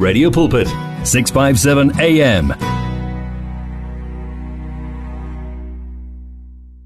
[0.00, 0.66] Radio Pulpit
[1.04, 2.54] 657 AM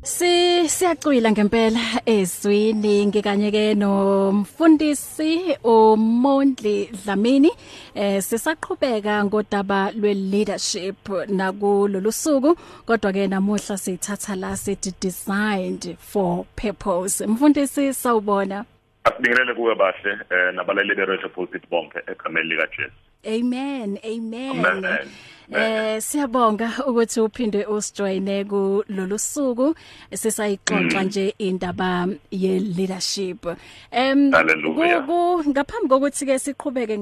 [0.03, 7.51] Si siyacwila ngempela ezwini ngikanye ke nomfundisi uMondli Dlamini
[7.95, 12.57] eh sisaqhubeka ngodaba lwe leadership nakulolu suku
[12.87, 17.27] kodwa ke namuhla sithatha la sithi designed for purpose.
[17.27, 18.65] Mfundisi sawubona.
[19.05, 23.04] Akubingelele kuwe bahle eh nabalaleli be-Radio Pulpit bonke egameni lika Jesu.
[23.27, 24.65] Amen amen.
[24.67, 25.09] Amen.
[25.53, 29.75] Eh siyabonga ukuthi uphinde usijoine kulolu suku
[30.15, 33.47] sisayixoxa nje indaba ye leadership.
[33.93, 36.99] Em ngaphambi kokuthi ke siqhubeke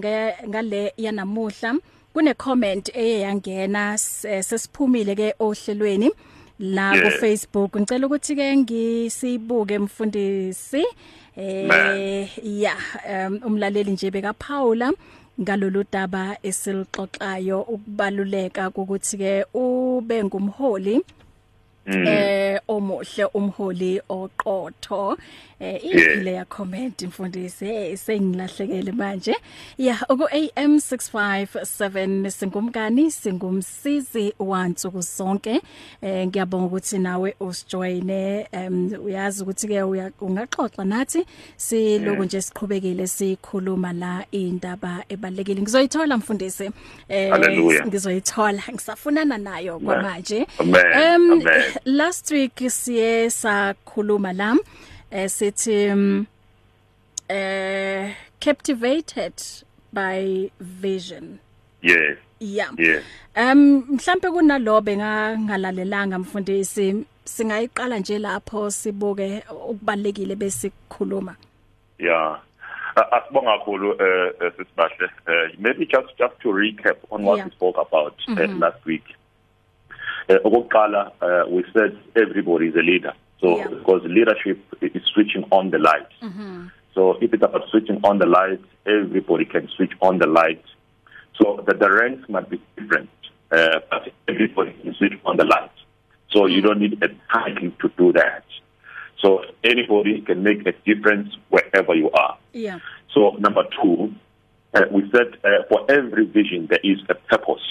[0.48, 1.78] ngale yanamuhla
[2.12, 6.10] kune comment eye yangena s- sesiphumile ke ohlelweni
[6.58, 7.02] la Yeah.
[7.04, 10.84] ku Facebook ngicela ukuthi ke ngisibuke mfundisi.
[11.36, 12.74] Eh ya
[13.08, 14.92] um, umlaleli nje beka Paula
[15.40, 20.96] ngalolu daba esilixoxayo ukubaluleka kokuthi ke ube ngumholi
[21.86, 22.06] Mm.
[22.06, 25.18] eh omuhle umholi oqotho
[25.62, 29.36] eh ile ya comment mfundisi sengilahlekele manje.
[29.78, 35.60] Ya uku AM 657 singumkani singumsizi wansuku zonke.
[36.02, 43.92] Eh ngiyabonga ukuthi nawe usijoine em uyazi ukuthi ke ungaxoxa nathi siloku nje siqhubekile sikhuluma
[43.92, 46.70] la indaba ebalekile ngizoyithola mfundisi.
[47.08, 47.32] Eh
[47.86, 50.46] ngizoyithola ngisafunana nayo kwamanje.
[50.58, 51.42] Amen.
[51.84, 54.56] last week siye sakhuluma la
[55.12, 56.26] eh sithi mm,
[57.28, 59.34] eh captivated
[59.92, 61.38] by vision
[61.82, 62.18] Yes.
[62.40, 63.02] yeah Yes.
[63.36, 71.36] um mhlambe kunalobe ngalalelanga mfundisi singayiqala nje lapho sibuke ukubalekile besikhuluma
[71.98, 72.40] Yeah.
[72.96, 75.08] Uh, Asibonga kakhulu eh eh, sisibahle.
[75.28, 77.46] Eh maybe just just to recap on what Yeah.
[77.46, 79.04] we spoke about uh, last week.
[80.28, 83.14] Eh okokuqala uh, we said everybody is a leader.
[83.42, 83.66] So Yeah.
[83.68, 86.06] because leadership is switching on the light.
[86.94, 90.62] So if it's about switching on the light, everybody can switch on the light.
[91.38, 93.10] So the, the ranks might be different,
[93.50, 95.70] uh, but everybody can switch on the light.
[96.30, 98.44] So you don't need a title to do that.
[99.20, 102.36] So anybody can make a difference wherever you are.
[102.52, 102.78] yeah
[103.14, 104.12] So number two,
[104.74, 107.66] uh, we said uh, for every vision there is a purpose.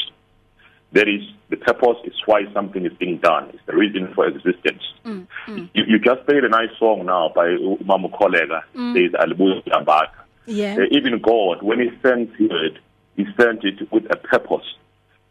[0.94, 3.50] There is the purpose is why something is being done.
[3.54, 4.84] It's the reason for existence.
[5.06, 5.70] mm, mm.
[5.74, 8.62] You, you just played a nice song now by Mama Kolega.
[8.76, 8.94] Mm.
[8.94, 10.10] There's Alibuya Yambaka.
[10.46, 12.78] yeah Uh, even God, when He sends it,
[13.16, 14.66] He sent it with a purpose.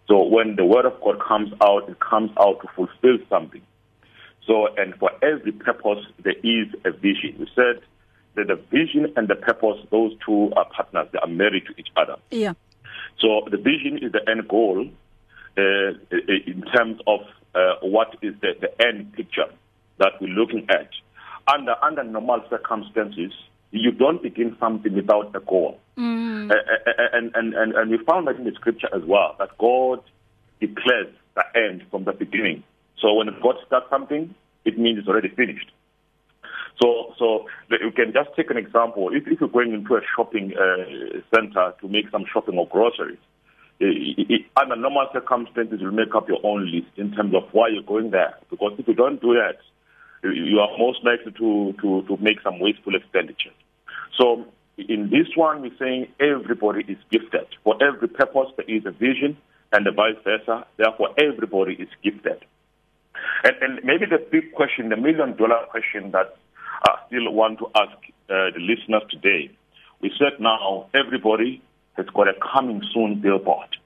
[0.08, 3.62] So when the Word of God comes out, it comes out to fulfill something.
[4.46, 7.36] So, and for every purpose, there is a vision.
[7.38, 7.82] We said
[8.34, 11.08] that the vision and the purpose, those two are partners.
[11.12, 12.16] They are married to each other.
[12.30, 12.54] yeah
[13.20, 14.88] So the vision is the end goal
[15.56, 17.20] uh, in terms of
[17.54, 19.46] uh, what is the, the end picture
[19.98, 20.88] that we're looking at.
[21.52, 23.32] Under under normal circumstances,
[23.70, 25.78] you don't begin something without a goal.
[25.98, 26.50] mm.
[26.50, 26.54] Uh,
[27.12, 30.00] and, and, and, and we found that in the scripture as well, that God
[30.60, 32.62] declares the end from the beginning.
[33.00, 34.34] So when God starts something,
[34.64, 35.70] it means it's already finished.
[36.82, 39.10] So, so you can just take an example.
[39.12, 43.18] If, if you're going into a shopping uh, center to make some shopping or groceries,
[43.80, 48.10] under normal circumstances, you'll make up your own list in terms of why you're going
[48.10, 48.34] there.
[48.50, 49.58] Because if you don't do that,
[50.22, 53.52] you- are most likely to, to, to make some wasteful expenditure.
[54.18, 54.44] So
[54.76, 57.46] in this one, we're saying everybody is gifted.
[57.64, 59.36] For every purpose, there is a vision,
[59.72, 60.66] and the vice versa.
[60.76, 62.44] Therefore, everybody is gifted.
[63.44, 66.36] And, and maybe the big question, the million dollar question that
[66.88, 67.96] I still want to ask
[68.28, 69.50] uh, the listeners today,
[70.00, 71.62] we said now everybody
[72.00, 73.76] has got a coming soon billboard.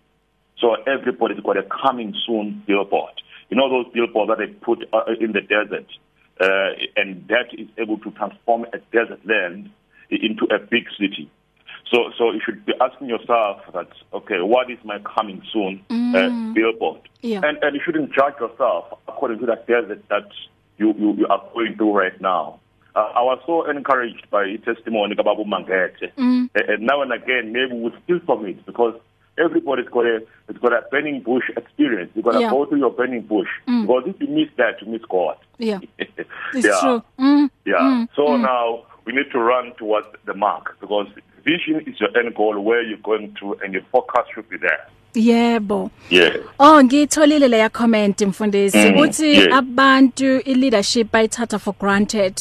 [0.59, 3.13] So everybody's got a coming soon billboard.
[3.51, 5.87] You know those billboards that they put uh, in the desert,
[6.41, 9.71] uh, and that is able to transform a desert land
[10.11, 11.31] into a big city.
[11.93, 16.55] So, so you should be asking yourself that, okay, what is my coming soon uh,
[16.55, 17.01] billboard?
[17.21, 17.41] Yeah.
[17.45, 20.28] And, and you shouldn't judge yourself according to that desert that
[20.78, 22.60] you, you, you are going through right now.
[22.97, 26.13] Uh, I was so encouraged by testimony about Mangete.
[26.17, 26.49] Mm.
[26.55, 28.95] Uh, and now and again, maybe we'll steal from it because
[29.37, 32.11] everybody's got a, it's got a burning bush experience.
[32.15, 32.51] You've got to Yeah.
[32.51, 33.49] go through your burning bush.
[33.67, 35.37] Because if you miss that, you miss God.
[35.59, 36.81] yeah it's yeah.
[36.81, 37.49] true mm.
[37.65, 37.79] Yeah.
[37.81, 38.41] Mm, so mm.
[38.43, 41.07] now we need to run towards the mark because
[41.45, 44.83] vision is your end goal where you're going to and your focus should be there.
[45.15, 46.37] yebo Yeah.
[46.59, 49.59] Oh ngitholile leya comment mfundisi Mm, ukuthi yeah.
[49.59, 52.35] abantu i leadership bayithatha for granted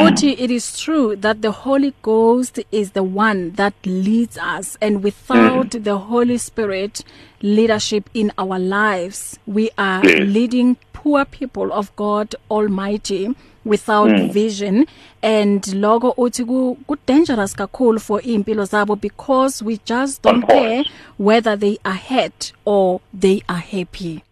[0.00, 5.02] uthi it is true that the holy ghost is the one that leads us and
[5.02, 5.84] without mm.
[5.84, 7.04] the holy spirit
[7.42, 10.20] leadership in our lives we are yes.
[10.26, 14.32] leading poor people of God almighty without mm.
[14.32, 14.86] vision.
[15.22, 20.84] And logo uthi ku, dangerous kakhulu for impilo zabo because we just don't care
[21.16, 24.24] whether they are hurt or they are happy.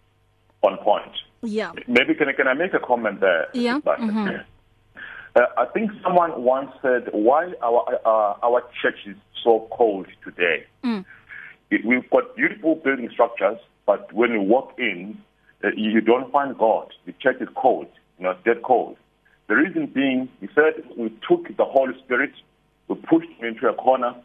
[0.61, 1.11] On point.
[1.41, 1.71] Yeah.
[1.87, 3.47] Maybe can I, can I make a comment there?
[3.53, 3.79] Yeah.
[3.79, 4.37] Mm-hmm.
[5.35, 10.65] Uh, I think someone once said why our uh, our church is so cold today.
[10.83, 11.05] Mm.
[11.71, 15.17] It, we've got beautiful building structures, but when you walk in,
[15.63, 16.93] uh, you don't find God.
[17.05, 17.87] The church is cold,
[18.19, 18.97] you know, dead cold.
[19.47, 22.31] The reason being, he said, we took the Holy Spirit,
[22.87, 24.15] we pushed him into a corner,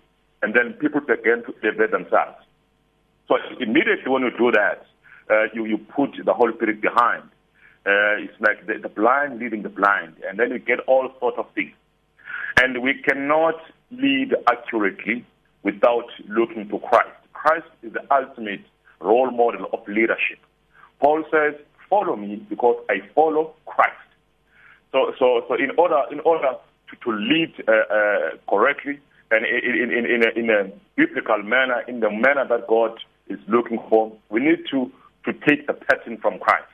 [0.42, 2.36] and then people began to elevate themselves.
[3.28, 4.86] So immediately when you do that,
[5.30, 7.24] uh, you, you put the Holy Spirit behind
[7.86, 11.38] uh, it's like the, the blind leading the blind, and then you get all sorts
[11.38, 11.72] of things.
[12.60, 13.54] And we cannot
[13.90, 15.24] lead accurately
[15.62, 17.16] without looking to Christ.
[17.32, 18.64] Christ is the ultimate
[19.00, 20.38] role model of leadership.
[21.00, 21.54] Paul says,
[21.88, 23.94] "Follow me because I follow Christ."
[24.92, 26.52] So, so, so in order, in order
[26.90, 28.98] to, to lead uh, uh, correctly
[29.30, 32.98] and in, in, in, a, in a biblical manner, in the manner that God
[33.28, 34.90] is looking for, we need to
[35.24, 36.64] to take the pattern from Christ.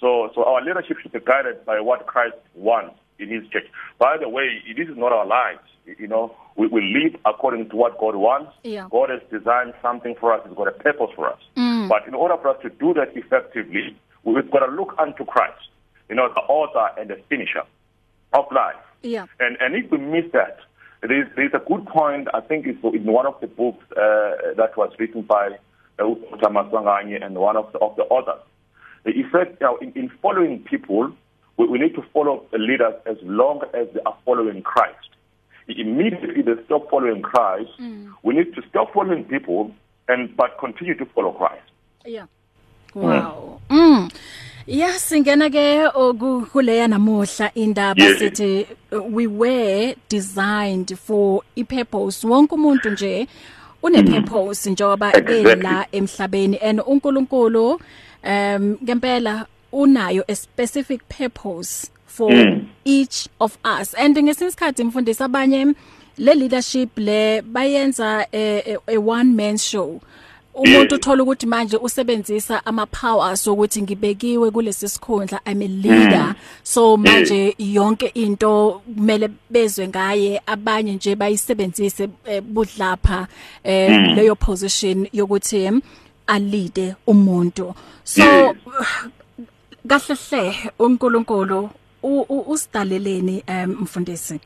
[0.00, 3.66] So, so our leadership should be guided by what Christ wants in His church.
[3.98, 5.60] By the way, this is not our lives.
[5.98, 8.52] You know, we, we live according to what God wants.
[8.62, 8.88] Yeah.
[8.90, 10.40] God has designed something for us.
[10.46, 11.38] He's got a purpose for us.
[11.56, 11.88] Mm.
[11.88, 15.68] But in order for us to do that effectively, we've got to look unto Christ.
[16.08, 17.62] You know, the author and the finisher
[18.32, 18.76] of life.
[19.02, 19.26] Yeah.
[19.40, 20.58] And and if we miss that,
[21.02, 22.28] there's there's a good point.
[22.34, 25.50] I think it's in one of the books uh, that was written by
[25.98, 28.42] uh, Thomas Wanganye and one of the, of the authors.
[29.04, 31.12] He said, know, in, in following people,
[31.56, 35.10] we, we need to follow the leaders as long as they are following Christ.
[35.68, 38.12] Immediately they stop following Christ, mm.
[38.22, 39.74] we need to stop following people
[40.08, 41.62] and but continue to follow Christ.
[42.04, 42.26] Yeah.
[42.94, 43.60] Wow.
[43.70, 44.12] Mm.
[44.66, 48.18] Yeah singena ke okuleya namuhla indaba Yes.
[48.18, 48.66] sithi
[49.10, 53.28] we were designed for i purpose wonke umuntu nje
[53.88, 55.50] une purpose njengoba Exactly.
[55.52, 57.80] ela emhlabeni and uNkulunkulu
[58.24, 62.66] um ngempela unayo a specific purpose for Mm.
[62.84, 65.74] each of us and ngesinsikhathi mfundisi abanye
[66.18, 70.00] le leadership le bayenza a, a, a one man show
[70.54, 76.34] umuntu uthola ukuthi manje usebenzisa ama powers ukuthi ngibekiwe kulesi sikhundla I'm a leader.
[76.62, 83.26] So manje yonke into kumele bezwe ngaye abanye nje bayisebenzise eh, budlapha
[83.64, 85.70] eh, leyo position yokuthi
[86.26, 87.74] alide umuntu.
[88.04, 88.54] So
[89.88, 91.70] kahle hle uNkulunkulu
[92.46, 94.40] usidaleleni mfundisi?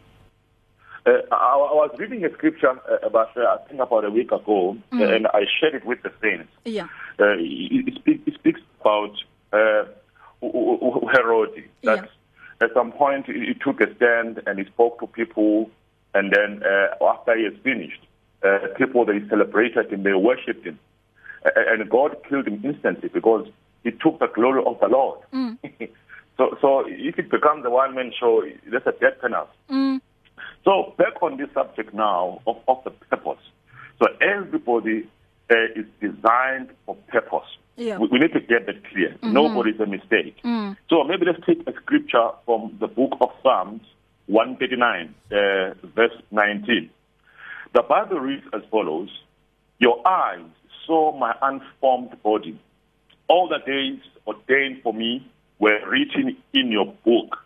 [1.08, 4.30] Uh, I, I was reading a scripture uh, about, uh, I think about a week
[4.32, 5.00] ago, Mm.
[5.00, 6.52] uh, and I shared it with the saints.
[6.64, 6.84] yeah
[7.18, 9.14] uh, it, it, speak, it speaks about
[9.52, 9.84] uh,
[11.12, 11.50] Herod
[11.84, 12.08] that
[12.60, 15.70] at some point he, took a stand and he spoke to people,
[16.14, 18.02] and then uh, after he has finished,
[18.44, 20.78] uh, people they celebrated him, they worshipped him,
[21.46, 23.46] uh, and God killed him instantly because
[23.84, 25.20] he took the glory of the Lord.
[25.32, 25.58] Mm.
[26.36, 29.50] so, so if it becomes a one-man show, that's a death penalty.
[29.70, 30.00] mm.
[30.64, 33.42] So back on this subject now of, of the purpose.
[33.98, 35.08] So everybody
[35.50, 37.48] uh, is designed for purpose.
[37.76, 37.98] Yeah.
[37.98, 39.10] We, we need to get that clear.
[39.10, 39.32] Mm-hmm.
[39.32, 40.36] Nobody's a mistake.
[40.44, 40.76] Mm.
[40.90, 43.82] So maybe let's take a scripture from the book of Psalms
[44.26, 46.90] 139, uh, verse 19.
[47.74, 49.10] The Bible reads as follows
[49.78, 50.44] Your eyes
[50.86, 52.60] saw my unformed body.
[53.28, 55.26] All the days ordained for me
[55.58, 57.38] were written in your book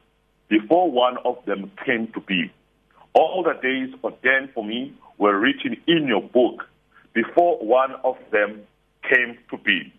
[0.49, 2.53] before one of them came to be.
[3.15, 6.65] All the days ordained for me were written in your book
[7.15, 8.63] before one of them
[9.03, 9.93] came to be.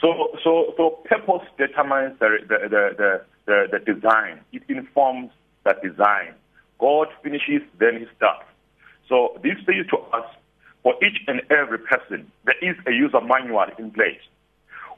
[0.00, 4.40] So, so, so purpose determines the, the, the, the, the, design.
[4.52, 5.30] It informs
[5.64, 6.34] that design.
[6.78, 8.44] God finishes, then he starts.
[9.08, 10.26] So this says to us,
[10.82, 14.20] for each and every person, there is a user manual in place,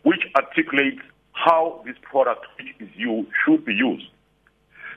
[0.03, 4.07] which articulates how this product which is used should be used.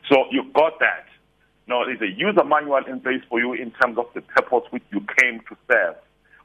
[0.10, 1.06] So you got that.
[1.70, 4.84] Now there's a user manual in place for you in terms of the purpose which
[4.92, 5.96] you came to serve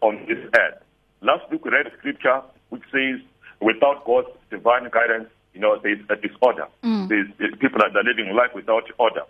[0.03, 0.83] on this earth.
[1.23, 3.21] Last week we read a scripture which says,
[3.61, 6.67] without God's divine guidance, you know, there's a disorder.
[6.83, 7.09] Mm.
[7.09, 9.23] There's, there's people that are living life without order.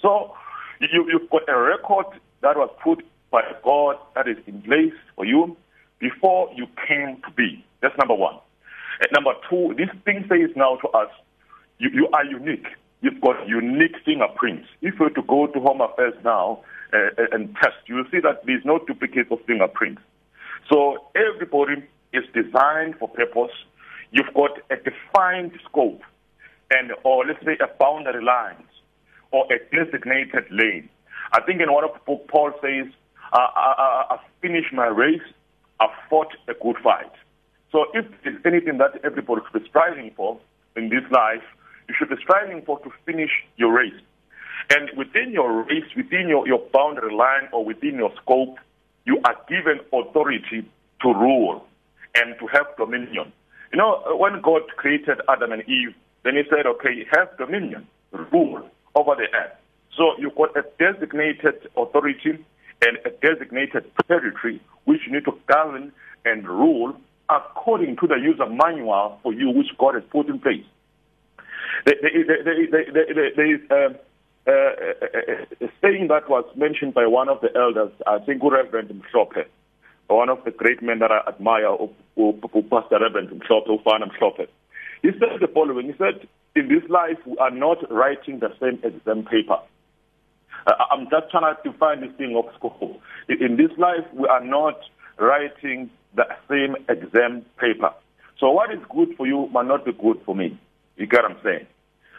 [0.00, 0.34] So
[0.80, 2.06] you, you've got a record
[2.40, 5.58] that was put by God that is in place for you
[5.98, 7.62] before you came to be.
[7.82, 8.38] That's number one.
[9.00, 11.10] And number two, this thing says now to us,
[11.78, 12.66] you, you are unique.
[13.00, 14.68] You've got unique fingerprints.
[14.82, 16.60] If you were to go to Home Affairs now
[16.92, 20.02] uh, and test, you'll see that there's no duplicate of fingerprints.
[20.70, 23.52] So everybody is designed for purpose.
[24.10, 26.02] You've got a defined scope
[26.70, 28.68] and or let's say a boundary lines
[29.30, 30.88] or a designated lane.
[31.32, 32.86] I think in one of the book Paul says,
[33.32, 35.22] I, I, I finished my race,
[35.80, 37.12] I fought a good fight.
[37.70, 40.40] So if there's anything that everybody should be striving for
[40.76, 41.44] in this life,
[41.88, 44.00] you should be striving for to finish your race.
[44.70, 48.56] And within your race, within your, your boundary line or within your scope,
[49.04, 50.68] you are given authority
[51.02, 51.64] to rule
[52.14, 53.32] and to have dominion.
[53.72, 57.86] You know, when God created Adam and Eve, then he said, okay, have dominion,
[58.32, 59.56] rule over the earth.
[59.96, 62.44] So you've got a designated authority
[62.82, 65.92] and a designated territory which you need to govern
[66.24, 66.94] and rule
[67.30, 70.64] according to the user manual for you which God has put in place.
[71.84, 73.94] There, there, there, there is a,
[74.50, 79.44] a, a saying that was mentioned by one of the elders, I think Reverend Mshope,
[80.08, 81.76] one of the great men that I admire,
[82.16, 84.48] Pastor Reverend Mshope, Ufana Mshope.
[85.02, 88.80] He said the following, he said, in this life we are not writing the same
[88.82, 89.58] exam paper.
[90.66, 93.00] Uh, I'm just trying to define this thing of scope.
[93.28, 94.80] In this life we are not
[95.18, 97.92] writing the same exam paper.
[98.40, 100.58] So what is good for you might not be good for me.
[100.98, 101.66] You get what I'm saying?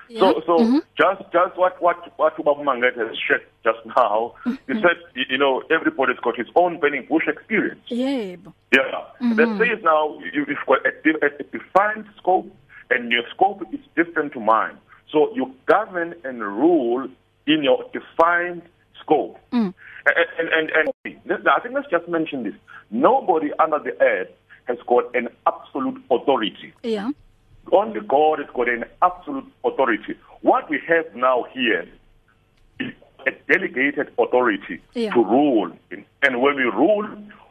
[0.10, 0.20] Yeah.
[0.22, 0.78] So, so mm-hmm.
[0.98, 4.80] just just what what what Ubaba Manget has shared just now, he mm-hmm.
[4.80, 4.98] said,
[5.30, 7.82] you know, everybody's got his own burning bush experience.
[7.90, 8.38] Yeah.
[8.74, 9.06] Yeah.
[9.22, 9.36] Mm-hmm.
[9.36, 10.92] That says now you, you've got a,
[11.26, 12.52] a defined scope,
[12.90, 14.78] and your scope is different to mine.
[15.12, 17.08] So you govern and rule
[17.46, 18.64] in your defined
[19.02, 19.38] scope.
[19.52, 19.74] Mm.
[20.06, 22.54] And, and, and, and I think let's just mention this.
[22.90, 24.30] Nobody under the earth
[24.66, 26.74] has got an absolute authority.
[26.84, 27.12] Yeah.
[27.72, 30.16] Only God has got an absolute authority.
[30.42, 31.88] What we have now here
[32.80, 32.94] is
[33.28, 35.14] a delegated authority yeah.
[35.14, 35.72] to rule.
[36.24, 37.08] And when we rule,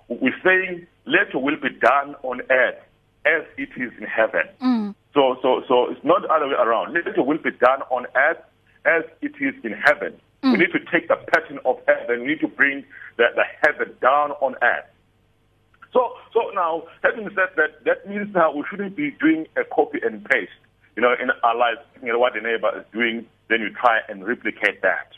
[0.08, 2.78] we're saying, let your will be done on earth
[3.26, 4.44] as it is in heaven.
[4.62, 4.94] Mm.
[5.14, 6.94] So, so, so it's not the other way around.
[6.94, 8.38] Let your will be done on earth
[8.84, 10.14] as it is in heaven.
[10.42, 10.52] Mm.
[10.52, 12.22] We need to take the pattern of heaven.
[12.22, 12.84] We need to bring
[13.16, 14.86] the, the heaven down on earth.
[15.92, 19.98] So, so now, having said that, that means now we shouldn't be doing a copy
[20.04, 20.50] and paste.
[20.96, 24.00] You know, in our lives, you know, what the neighbor is doing, then you try
[24.08, 25.12] and replicate that.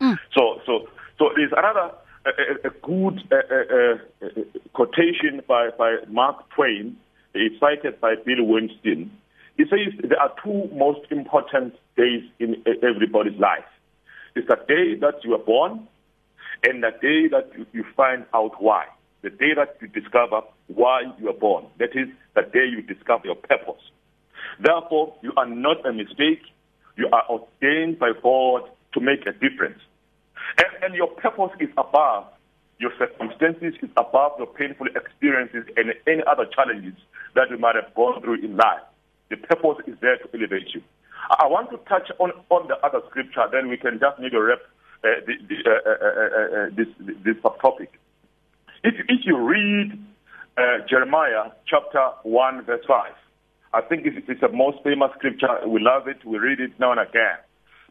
[0.00, 0.18] Mm.
[0.36, 1.94] So, so, so there's another
[2.26, 6.96] a, a, a good uh, uh, uh, quotation by, by Mark Twain.
[7.34, 9.10] It's cited by Bill Winston.
[9.56, 13.64] He says there are two most important days in everybody's life.
[14.34, 15.86] It's the day that you are born
[16.64, 18.86] and the day that you, you find out why
[19.24, 21.64] the day that you discover why you are born.
[21.78, 23.80] That is the day you discover your purpose.
[24.60, 26.42] Therefore, you are not a mistake.
[26.96, 29.80] You are ordained by God to make a difference.
[30.58, 32.26] And, and your purpose is above
[32.78, 36.94] your circumstances, is above your painful experiences and any other challenges
[37.34, 38.84] that you might have gone through in life.
[39.30, 40.82] The purpose is there to elevate you.
[41.30, 44.60] I want to touch on, on the other scripture, then we can just maybe wrap
[45.02, 46.88] uh, the, the, uh, uh, uh, uh this,
[47.24, 47.88] this subtopic.
[48.84, 49.98] If, if you read
[50.58, 53.12] uh, Jeremiah chapter 1, verse 5,
[53.72, 55.48] I think it's, it's the most famous scripture.
[55.66, 56.24] We love it.
[56.24, 57.38] We read it now and again.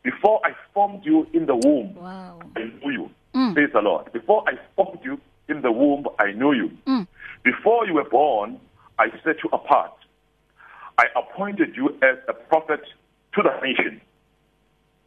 [0.03, 2.39] Before I formed you in the womb, wow.
[2.55, 3.09] I knew you.
[3.33, 3.55] Mm.
[3.55, 4.13] Praise the Lord.
[4.13, 5.19] Before I formed you
[5.49, 6.71] in the womb, I knew you.
[6.85, 7.07] Mm.
[7.43, 8.59] Before you were born,
[8.99, 9.93] I set you apart.
[10.99, 12.81] I appointed you as a prophet
[13.33, 13.99] to the nation.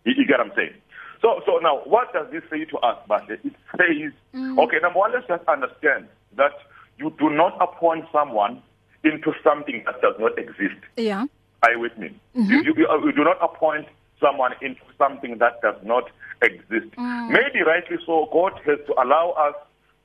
[0.05, 0.75] You, you get what I'm saying?
[1.20, 3.30] So, so now, what does this say to us, Bashe?
[3.30, 4.58] It says, mm.
[4.64, 6.52] okay, number one, let's just understand that
[6.99, 8.62] you do not appoint someone
[9.04, 10.80] into something that does not exist.
[10.96, 11.26] Yeah.
[11.62, 12.08] Are you with me?
[12.37, 12.50] Mm-hmm.
[12.50, 13.87] You, you, you, do not appoint
[14.20, 16.11] someone into something that does not
[16.42, 16.94] exist.
[16.96, 17.30] Mm.
[17.30, 19.54] Maybe rightly so, God has to allow us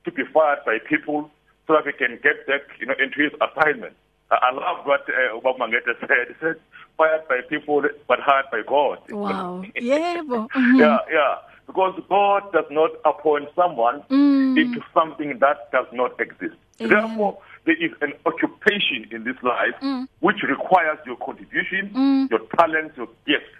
[0.04, 1.30] to be fired by people
[1.66, 3.94] so that we can get back, you know, into His assignment.
[4.40, 6.28] I love what uh, Bob Mangeta said.
[6.28, 6.56] He said,
[6.96, 8.98] fired by people but hired by God.
[9.10, 9.64] Wow.
[9.76, 10.22] yeah.
[10.22, 10.76] Mm-hmm.
[10.76, 11.36] Yeah, yeah.
[11.66, 14.60] Because God does not appoint someone mm.
[14.60, 16.56] into something that does not exist.
[16.78, 16.88] Yeah.
[16.88, 20.08] Therefore, there is an occupation in this life mm.
[20.20, 22.30] which requires your contribution, mm.
[22.30, 23.52] your talent, your gift.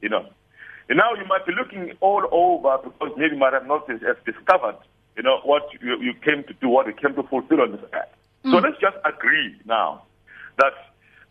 [0.00, 0.26] You know.
[0.88, 4.76] And now you might be looking all over because maybe you might have not discovered,
[5.16, 7.80] you know, what you, you came to do, what you came to fulfill on this
[7.92, 8.08] earth.
[8.44, 8.62] So Mm.
[8.62, 10.02] let's just agree now
[10.60, 10.76] that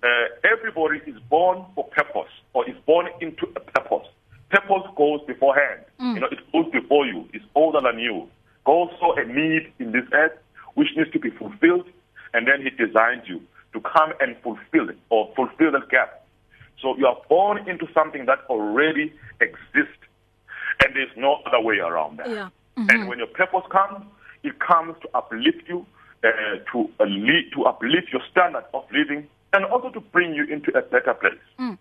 [0.04, 4.08] uh, everybody is born for purpose or is born into a purpose.
[4.50, 5.82] Purpose goes beforehand.
[6.00, 6.16] Mm.
[6.16, 7.28] You know, it goes before you.
[7.34, 8.28] It's older than you.
[8.66, 10.38] God saw a need in this earth
[10.76, 11.88] which needs to be fulfilled,
[12.34, 13.42] and then He designed you
[13.74, 16.26] to come and fulfill it or fulfill that gap.
[16.82, 20.04] So you are born into something that already exists,
[20.84, 22.30] and there's no other way around that.
[22.30, 22.50] Yeah.
[22.78, 22.90] Mm-hmm.
[22.90, 24.06] And when your purpose comes,
[24.44, 25.86] it comes to uplift you,
[26.24, 30.46] uh, to uh, lead, to uplift your standard of living, and also to bring you
[30.46, 31.46] into a better place.
[31.60, 31.78] Mm.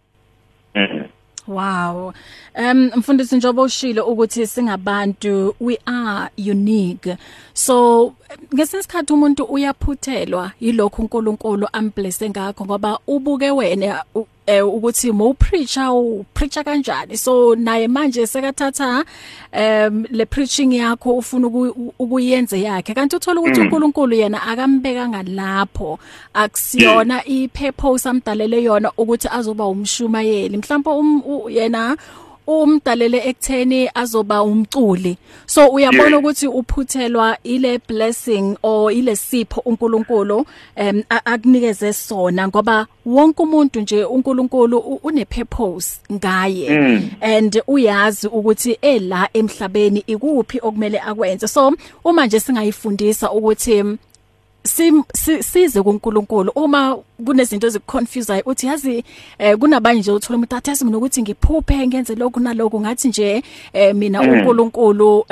[0.75, 1.07] Mm-hmm.
[1.49, 2.13] Wow.
[2.55, 7.17] Um mfundisi njobo ushilo ukuthi singabantu we are unique.
[7.53, 8.15] So
[8.55, 14.05] ngesikhathi umuntu uyaphuthelwa yilokho uNkulunkulu amblesse ngakho ngoba ubuke wena
[14.49, 17.19] eh ukuthi mo preacher u preacher kanjani?
[17.19, 19.05] So naye manje sekathatha
[19.53, 21.49] um le preaching yakho ufuna
[21.99, 22.95] ukuyenze yakhe.
[22.95, 23.67] Kanti uthola ukuthi mm.
[23.67, 25.99] uNkulunkulu yena akambeka ngalapho
[26.35, 30.57] akusiyona ipurpose amdalele yona ukuthi azoba umshumayeli.
[30.57, 31.97] Mhlawumbe um, yena
[32.49, 36.19] umdalele ekutheni azoba umculi so uyabona yeah.
[36.19, 44.05] ukuthi uphuthelwa ile blessing or ile sipho uNkulunkulu em akunikeze sona ngoba wonke umuntu nje
[44.05, 47.11] uNkulunkulu une purpose ngaye mm.
[47.21, 51.73] and uyazi ukuthi ela emhlabeni ikuphi okumele akwenze so
[52.05, 53.85] uma nje singayifundisa ukuthi
[54.65, 56.53] size kuNkulunkulu.
[56.55, 59.05] Uma kunezinto ezikuconfuseayo uthi yazi
[59.39, 63.95] eh, kunabanye nje uthola umuntu athi mina ukuthi ngiphuphe ngenze lokhu nalokho ngathi nje eh,
[63.95, 64.29] mina mm.
[64.29, 65.25] uNkulunkulu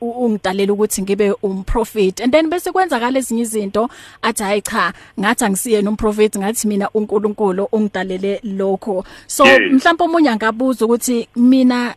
[0.00, 3.88] ungidalela ukuthi ngibe umprofit and then bese kwenzakala ezinye izinto
[4.22, 10.84] athi hayi cha ngathi angisiye nomprofit ngathi mina uNkulunkulu ungidalele lokho so mhlawumbe omunye angabuza
[10.84, 11.94] ukuthi mina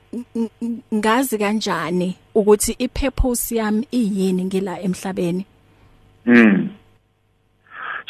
[0.93, 5.45] ngazi kanjani ukuthi ipurpose yami iyini ngila emhlabeni?
[6.25, 6.73] Mm.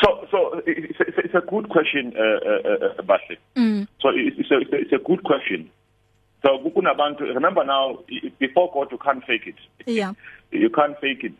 [0.03, 3.38] So, so it's, it's, it's a good question, uh, uh, uh, Bahle.
[3.56, 3.88] Mm.
[4.00, 5.70] So it's, it's, a, it's a good question.
[6.44, 8.00] So kunabantu remember now
[8.39, 9.56] before God you can't fake it.
[9.86, 10.13] Yeah.
[10.53, 11.32] You can't fake it.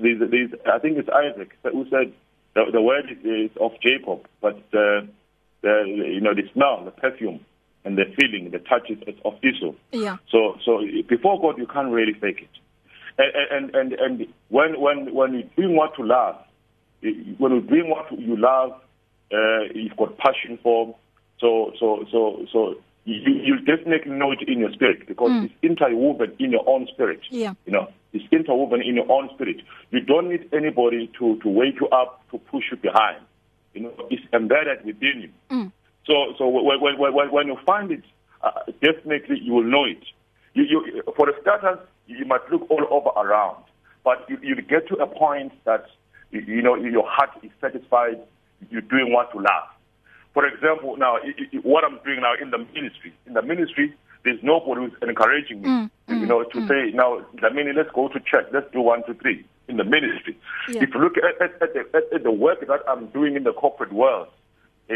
[0.00, 2.12] There's, there's, I think it's Isaac who said
[2.54, 5.08] the, the word is of Jacob, but the,
[5.62, 7.44] the you know the smell, the perfume,
[7.84, 9.72] and the feeling, the touch is of Esau.
[9.90, 10.18] Yeah.
[10.30, 12.60] So so before God you can't really fake it.
[13.18, 16.36] And and and, and when when when you're doing what you love,
[17.02, 18.72] when you're doing what you love,
[19.32, 20.96] uh, you've got passion for.
[21.38, 25.44] So so so so you you definitely know it in your spirit because mm.
[25.44, 27.20] it's interwoven in your own spirit.
[27.30, 27.54] Yeah.
[27.66, 29.56] You know, it's interwoven in your own spirit.
[29.90, 33.24] You don't need anybody to to wake you up to push you behind.
[33.74, 35.30] You know, it's embedded within you.
[35.50, 35.72] Mm.
[36.06, 38.02] So so when when when when you find it,
[38.42, 38.50] uh,
[38.82, 40.02] definitely you will know it.
[40.54, 43.62] You, you for the starters, you might look all over around,
[44.04, 45.86] but you you get to a point that
[46.30, 48.20] you, you know your heart is satisfied.
[48.70, 49.68] You're doing what you love.
[50.34, 51.18] For example, now
[51.62, 55.68] what I'm doing now in the ministry, in the ministry, there's nobody who's encouraging me,
[55.68, 56.68] mm, you mm, know, to mm.
[56.68, 59.84] say now, the minute let's go to church, let's do one, two, three in the
[59.84, 60.38] ministry.
[60.68, 60.82] Yeah.
[60.82, 63.52] If you look at, at, at, the, at, the work that I'm doing in the
[63.52, 64.28] corporate world,
[64.90, 64.94] eh,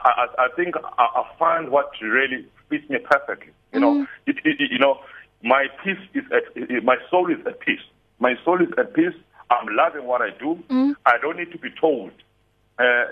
[0.00, 3.52] I, I think I, I find what really fits me perfectly.
[3.72, 4.08] You know, mm.
[4.26, 5.00] it, it, you know,
[5.42, 7.80] my peace is at, my soul is at peace.
[8.18, 9.14] My soul is at peace.
[9.50, 10.62] I'm loving what I do.
[10.68, 10.94] Mm.
[11.04, 12.10] I don't need to be told
[12.78, 13.04] uh,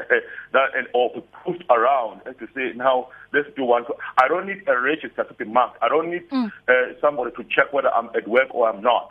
[0.52, 1.10] that and or
[1.44, 3.84] pushed around and to say now let's do one.
[4.18, 5.78] I don't need a register to be marked.
[5.82, 6.52] I don't need mm.
[6.68, 9.10] uh, somebody to check whether I'm at work or I'm not.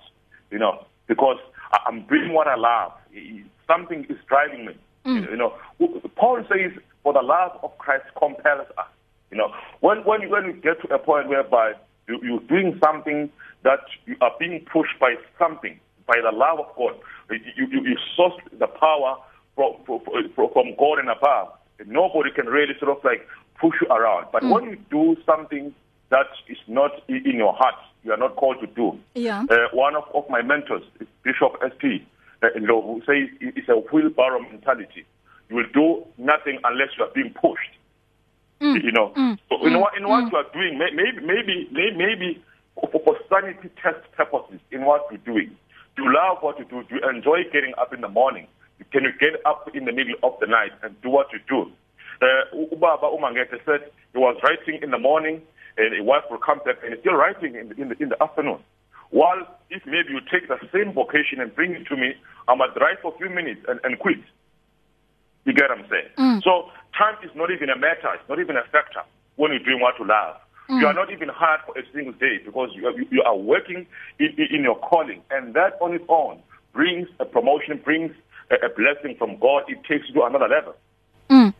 [0.51, 1.37] You know, because
[1.87, 2.91] I'm doing what I love.
[3.67, 4.77] Something is driving me.
[5.05, 5.29] Mm.
[5.31, 5.53] You know,
[6.15, 8.87] Paul says, "For the love of Christ compels us."
[9.33, 11.73] You know, when when when you get to a point whereby
[12.07, 13.31] you, you're doing something
[13.63, 16.93] that you are being pushed by something, by the love of God,
[17.31, 17.39] you
[17.71, 19.17] you, you source the power
[19.55, 20.01] from, from,
[20.35, 21.49] from God and above.
[21.87, 23.27] Nobody can really sort of like
[23.59, 24.27] push you around.
[24.31, 24.51] But mm.
[24.51, 25.73] when you do something
[26.09, 28.99] that is not in your heart, you are not called to do.
[29.15, 29.45] Yeah.
[29.49, 30.83] Uh, one of, of my mentors,
[31.23, 32.05] Bishop S.P.,
[32.43, 35.05] uh, who says it's a wheelbarrow mentality.
[35.49, 37.79] You will do nothing unless you are being pushed.
[38.63, 38.83] Mm.
[38.83, 39.37] You know, mm.
[39.49, 39.81] so in, mm.
[39.81, 40.31] what, in what mm.
[40.31, 42.43] you are doing, maybe, maybe, maybe, maybe
[42.79, 45.51] for sanity test purposes in what you're doing.
[45.95, 46.83] Do you love what you do?
[46.89, 48.47] You enjoy getting up in the morning?
[48.91, 51.69] Can you get up in the middle of the night and do what you do?
[52.21, 55.41] Uh, Ubaba Umangete said he was writing in the morning
[55.77, 58.09] and a wife will come back and he's still writing in the, in the, in
[58.09, 58.59] the afternoon.
[59.09, 62.13] While if maybe you take the same vocation and bring it to me,
[62.47, 64.17] I might write for a few minutes and, and quit.
[65.45, 66.09] You get what I'm saying?
[66.17, 66.43] Mm.
[66.43, 68.09] So time is not even a matter.
[68.13, 69.01] It's not even a factor
[69.35, 70.37] when you're doing what you love.
[70.69, 70.81] Mm.
[70.81, 73.85] You are not even hired for a single day because you are, you are working
[74.19, 75.21] in, in your calling.
[75.31, 76.41] And that on its own
[76.73, 78.11] brings a promotion, brings
[78.49, 79.63] a, a blessing from God.
[79.67, 80.75] It takes you to another level.
[81.29, 81.53] Mm.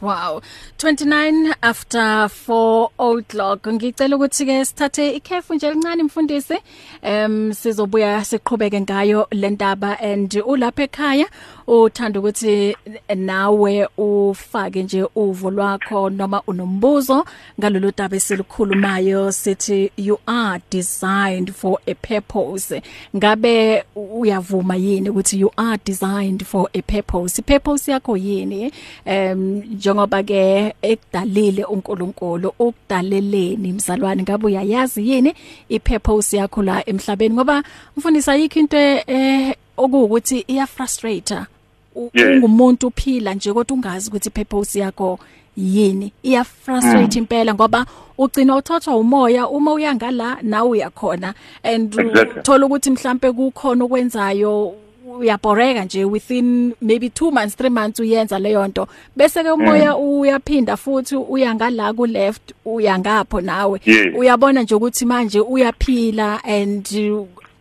[0.00, 0.42] Wow.
[0.78, 3.66] 29 after 4 o'clock.
[3.66, 6.54] Ngicela ukuthi ke sithathe ikhefu nje elincane mfundisi.
[7.02, 11.26] Em sizobuya siqhubeke ngayo lentaba and ulapha ekhaya
[11.66, 12.76] uthanda ukuthi
[13.14, 17.24] nawe ufake nje uvo lwakho noma unombuzo
[17.60, 22.82] ngalolu daba esilikhulumayo sithi you are designed for a purpose.
[23.16, 27.42] Ngabe uyavuma yini ukuthi you are designed for a purpose?
[27.42, 28.72] Purpose yakho yini?
[29.04, 34.22] Em njengoba ke ekudalile uNkulunkulu ukudaleleni mzalwane.
[34.22, 35.34] Ngabe uyayazi yini
[35.68, 37.34] ipurpose yakho la emhlabeni?
[37.34, 37.62] Ngoba
[37.96, 41.46] mfundisa yikho into eh okuwukuthi iya frustrator
[41.94, 45.18] ungumuntu uphila nje kodwa ungazi ukuthi purpose yakho
[45.56, 46.12] yini.
[46.22, 47.86] Iya frustrate impela ngoba
[48.18, 51.34] ugcina uthathwa umoya uma uyangala nawe uyakhona.
[51.62, 51.94] And
[52.38, 54.74] uthola ukuthi mhlambe kukhona okwenzayo
[55.18, 58.88] uyaboreka nje within maybe 2 months 3 months uyenza leyo nto.
[59.16, 63.80] Bese ke umoya uyaphinda futhi uyangala ku left uyangapho nawe.
[64.18, 66.86] Uyabona nje ukuthi manje uyaphila and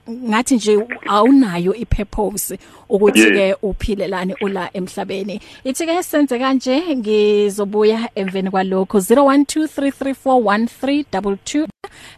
[0.09, 2.57] ngathi nje awunayo ipurpose
[2.89, 5.41] ukuthi ke uphilelane ula emhlabeni.
[5.63, 8.97] Ithi ke senze kanje ngizobuya emveni kwalokho.
[8.97, 11.67] 0123341322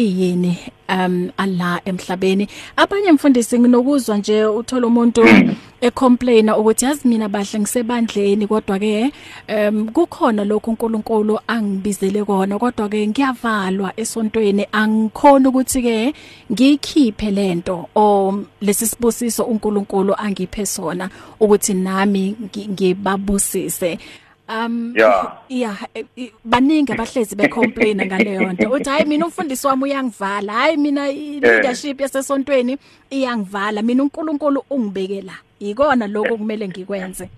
[0.00, 0.58] iyini
[0.88, 2.48] um ala emhlabeni?
[2.76, 5.24] Abanye mfundisi nginokuzwa nje uthola umuntu
[5.80, 9.12] ecomplaina ukuthi yazi mina bahle ngisebandleni kodwa ke
[9.48, 14.66] um kukhona lokho uNkulunkulu angibizele kona kodwa ke ngiyavalwa esontweni.
[14.72, 16.14] Angikhona ukuthi ke
[16.52, 21.10] ngikhiphe lento o lesi sibusiso uNkulunkulu angiphe sona
[21.40, 22.36] ukuthi nami
[22.68, 23.98] ngibabusise.
[24.50, 25.76] Um yeah yeah
[26.44, 32.78] baningi abahlezi becomplain ngaleyo nto uthi hayi mina umfundisi wami uyangivala hayi mina leadership yasesontweni
[33.10, 37.30] iyangivala mina uNkulunkulu ungibekela ikona lokho kumele ngikwenze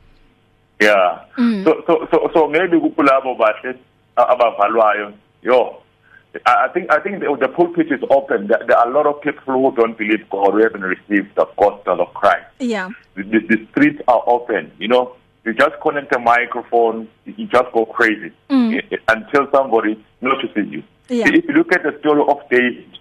[0.81, 1.64] yeah mm.
[1.64, 3.75] so so so so maybe kulabo bahle
[4.16, 5.83] abavalwayo yo
[6.46, 8.46] I think I think the, the pulpit is open.
[8.46, 11.44] There, there are a lot of people who don't believe God who haven't received the
[11.59, 12.46] gospel of Christ.
[12.59, 12.88] Yeah.
[13.16, 14.72] The, the, the streets are open.
[14.79, 18.81] You know, you just connect a microphone, you just go crazy mm.
[19.09, 20.83] until somebody notices you.
[21.09, 21.28] Yeah.
[21.28, 22.98] If you look at the story of David,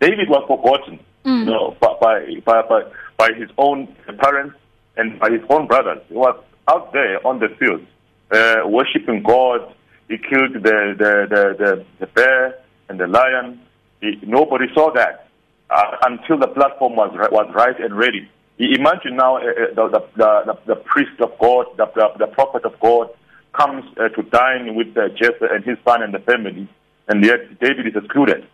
[0.00, 1.40] David was forgotten, mm.
[1.40, 2.82] you know, by, by by
[3.16, 4.56] by his own parents
[4.96, 6.02] and by his own brothers.
[6.08, 6.36] He was
[6.68, 7.84] out there on the field,
[8.30, 9.74] uh, worshiping God.
[10.08, 13.60] He killed the the the the, the bear and the lion.
[14.00, 15.28] He, nobody saw that
[15.70, 18.28] uh, until the platform was was right and ready.
[18.58, 19.42] Imagine now uh,
[19.74, 23.08] the, the, the, the priest of God, the, the, the prophet of God,
[23.52, 26.68] comes uh, to dine with uh, Jesse and his son and the family,
[27.08, 28.46] and yet David is excluded.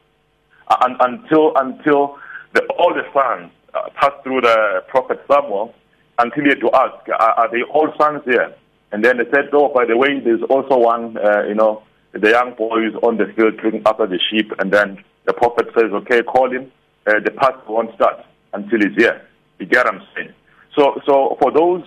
[0.68, 2.18] Uh, and, until until
[2.52, 5.74] the, all the sons uh, pass through the prophet Samuel,
[6.18, 8.54] until he had to ask, are, are they all sons here?
[8.92, 12.30] And then they said, oh, by the way, there's also one, uh, you know, the
[12.30, 14.52] young boy is on the field looking after the sheep.
[14.60, 16.70] And then the prophet says, okay, call him.
[17.06, 19.20] Uh, the path won't start until he's here.
[19.58, 20.32] You get what I'm saying?
[20.76, 21.86] So, so for those,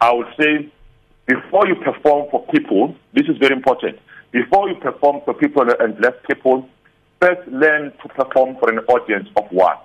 [0.00, 0.72] I would say,
[1.26, 3.98] before you perform for people, this is very important.
[4.32, 6.68] Before you perform for people and bless people,
[7.20, 9.76] first learn to perform for an audience of one.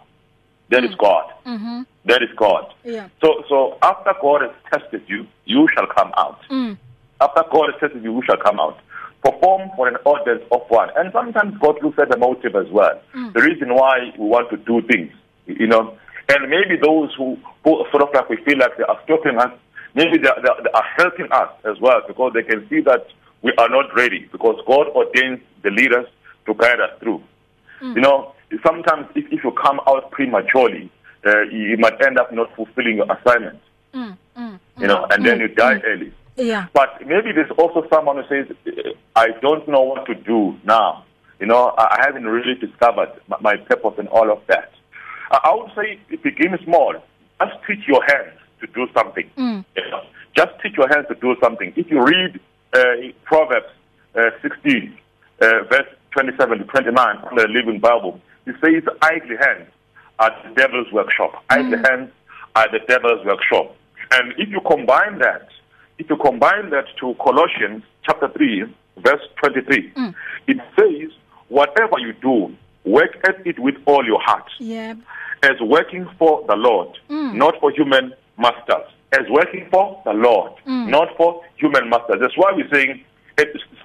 [0.70, 0.90] That mm.
[0.90, 1.32] is God.
[1.46, 1.82] Mm-hmm.
[2.06, 2.74] That is God.
[2.84, 3.10] Yeah.
[3.22, 6.40] So, so after God has tested you, you shall come out.
[6.50, 6.78] Mm.
[7.22, 8.80] After God has tested you, you shall come out.
[9.24, 10.90] Perform for an audience of one.
[10.96, 13.00] And sometimes God looks at the motive as well.
[13.13, 13.34] Mm.
[13.34, 15.12] The reason why we want to do things,
[15.46, 15.98] you know.
[16.30, 19.52] And maybe those who, who sort of like we feel like they are stopping us,
[19.96, 23.08] maybe they are, they are helping us as well because they can see that
[23.42, 26.06] we are not ready because God ordains the leaders
[26.46, 27.24] to guide us through.
[27.82, 27.96] Mm.
[27.96, 28.34] You know,
[28.66, 30.92] sometimes if, if you come out prematurely,
[31.26, 33.60] uh, you might end up not fulfilling your assignment.
[33.94, 35.86] Mm, mm, you know, and then mm, you die mm.
[35.86, 36.13] early.
[36.36, 36.68] Yeah.
[36.74, 38.56] But maybe there's also someone who says,
[39.16, 41.06] I don't know what to do now.
[41.40, 43.12] You know, I haven't really discovered
[43.42, 44.72] my purpose and all of that.
[45.32, 46.96] I would say begin small.
[47.40, 49.30] Just teach your hands to do something.
[49.38, 49.66] Mm.
[49.76, 50.02] Know,
[50.36, 51.74] just teach your hands to do something.
[51.76, 52.40] If you read
[52.74, 53.68] uh, Proverbs
[54.16, 54.98] uh, 16,
[55.42, 59.70] uh, verse 27 to 29 from the Living Bible, it says, idle hands
[60.20, 61.44] are the devil's workshop.
[61.50, 61.58] Mm.
[61.58, 62.12] Idle hands
[62.56, 63.76] are the devil's workshop.
[64.12, 65.50] And if you combine that,
[66.00, 68.63] if you combine that to Colossians chapter 3,
[68.98, 70.16] verse 23, mm.
[70.48, 71.12] it says,
[71.50, 72.56] whatever you do,
[72.88, 74.50] work at it with all your heart.
[74.60, 74.95] Yeah.
[75.43, 77.36] As working for the Lord, mm.
[77.36, 78.88] not for human masters.
[79.13, 80.89] As working for the Lord, mm.
[80.89, 82.17] not for human masters.
[82.19, 83.04] That's why we're saying,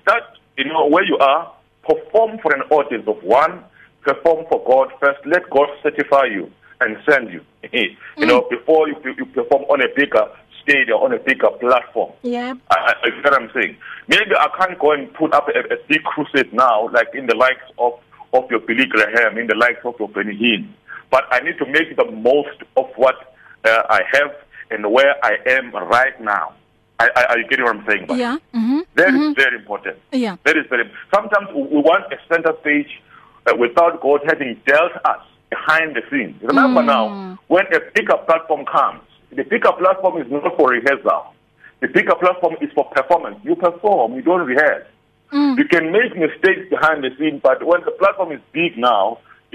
[0.03, 0.25] start,
[0.57, 3.63] you know, where you are, perform for an audience of one,
[4.03, 5.21] perform for God first.
[5.27, 7.41] Let God certify you and send you.
[7.73, 8.27] you mm.
[8.27, 10.27] know, before you, you perform on a bigger
[10.63, 12.13] stage or on a bigger platform.
[12.23, 12.55] Yeah.
[12.71, 13.77] I, I, what I'm saying.
[14.09, 17.35] Maybe I can't go and put up a, a big crusade now, like in the
[17.37, 17.95] likes of,
[18.33, 20.69] of your Billy Graham, in the likes of your Benny Hinn.
[21.11, 24.35] But I need to make the most of what uh, I have
[24.71, 26.55] and where I am right now.
[26.99, 28.05] I, I, are you getting what I'm saying?
[28.07, 28.39] But yeah.
[28.55, 28.81] Mm-hmm.
[28.95, 29.31] That mm-hmm.
[29.31, 29.99] is very important.
[30.13, 30.37] Yeah.
[30.45, 30.91] That is very.
[31.15, 33.03] Sometimes we want a center stage
[33.47, 36.41] uh, without God having dealt us behind the scenes.
[36.43, 36.87] Remember mm.
[36.87, 41.35] now, when a bigger platform comes, the bigger platform is not for rehearsal.
[41.81, 43.39] The bigger platform is for performance.
[43.43, 44.87] You perform, you don't rehearse.
[45.33, 45.59] Mm.
[45.59, 49.19] You can make mistakes behind the scene, but when the platform is big now,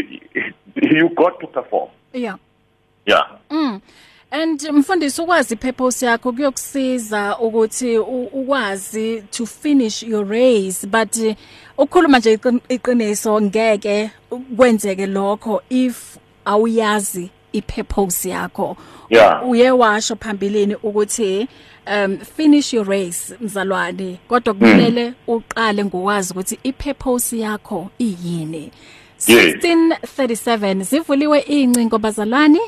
[0.75, 1.89] you got to perform.
[2.13, 2.37] Yeah.
[3.05, 3.37] Yeah.
[3.49, 3.81] Mm.
[4.31, 11.35] And mfundisi ukwazi purpose yakho kuyokusiza ukuthi ukwazi to finish your race but
[11.77, 14.11] ukukhuluma nje iqiniso ngeke
[14.57, 18.77] kwenzeke lokho if awuyazi ipurpose yakho.
[19.09, 19.49] Yeah.
[19.49, 21.47] Uye washo phambilini ukuthi
[21.87, 24.19] um finish your race mzalwane.
[24.27, 25.13] Kodwa kumele mm.
[25.27, 28.71] uqale ngokwazi ukuthi ipurpose yakho iyini.
[29.19, 32.59] 1637 zivuliwe incingo bazalwane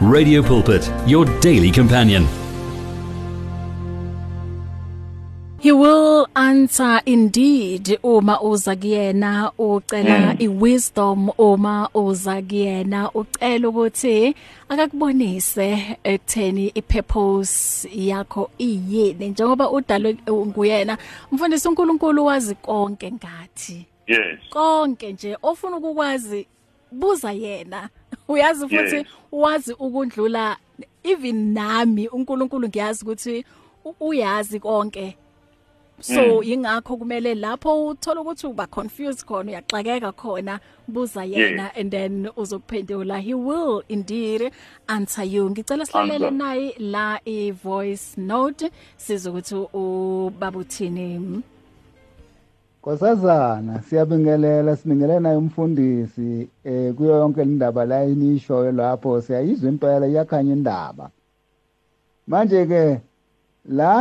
[0.00, 2.26] Radio Pulpit, your daily companion.
[5.60, 14.34] He will answer indeed uma uza kuyena ucela iwisdom uma uza kuyena ucela ukuthi
[14.68, 20.98] akakubonise ekutheni ipurpose yakho iyini njengoba udalwe nguyena
[21.32, 23.86] mfundisi uNkulunkulu wazi konke ngathi.
[24.06, 24.38] Yes.
[24.50, 26.46] Konke nje ofuna ukukwazi
[26.92, 27.88] buza yena
[28.28, 29.06] uyazi futhi Yes.
[29.32, 30.56] wazi ukundlula
[31.04, 33.44] even nami uNkulunkulu ngiyazi ukuthi
[33.84, 35.16] u- uyazi konke
[36.00, 41.72] so ingakho kumele lapho uthola ukuthi uba confused khona uyaxakeka khona buza yena Yes.
[41.76, 44.52] and then uzokuphendula he will indeed
[44.86, 46.32] answer you ngicela silalele Answer.
[46.32, 51.40] naye la i voice note sizokuthi ubabuthini
[52.80, 60.52] Nkosazana siyabingelela sibingelela naye umfundisi eh kuyo yonke indaba la inishoyo lapho siyayizwa impela iyakhanya
[60.52, 61.10] indaba
[62.26, 63.00] manje ke
[63.68, 63.92] la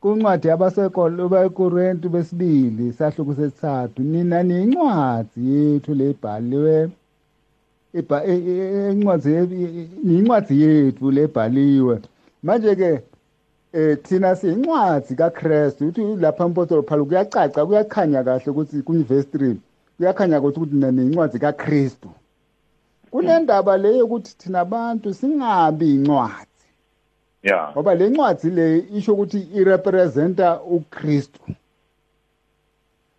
[0.00, 6.90] kuncwadi yabasekolo beKorinte besibili sahluko sesithathu nina niyincwadi yethu lebhaliwe
[7.94, 9.28] e- e- incwadi
[10.04, 11.96] niyincwadi yethu lebhaliwe
[12.42, 12.90] manje ke
[13.72, 19.54] eh thina siyincwadi kaKristu uthi lapha empostolo Paulo kuyacaca kuyakhanya kahle ukuthi kuverse 3
[19.96, 22.10] kuyakhanya ukuthi ukuthi niyincwadi kaKristu
[23.10, 26.52] kunendaba le yokuthi thina abantu singabi incwadi
[27.42, 27.72] Yeah.
[27.72, 31.40] ngoba le ncwadi le isho ukuthi irepresenta uKristu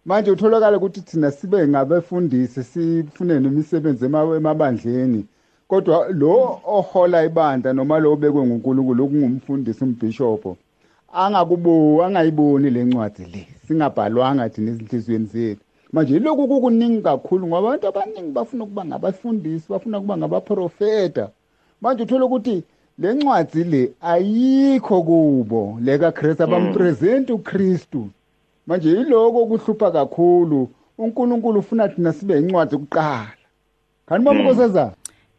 [0.05, 5.25] manje utholakala ukuthi thina sibe ngabefundisi sifune nemisebenzi ema- emabandleni.
[5.73, 10.51] Kodwa lo ohola ibandla noma lo obekwe nguNkulunkulu okungumfundisi umbishophu
[11.13, 13.47] angakubo angayiboni le ncwadi le.
[13.65, 15.63] Singabhalwanga thina ezinhlizweni zethu.
[15.93, 21.29] Manje lokhu kukuningi kakhulu ngoba abantu abaningi bafuna ukuba ngabafundisi bafuna ukuba ngabaprofeta.
[21.81, 22.63] Manje uthola ukuthi
[22.99, 28.09] le ncwadi le ayikho kubo leka Kristu abampresent uKristu.
[28.67, 30.69] Manje yiloko okuhlupha kakhulu.
[30.97, 33.33] uNkulunkulu ufuna thina sibe incwadi kuqala.
[34.05, 34.93] Kanti mama nkosazana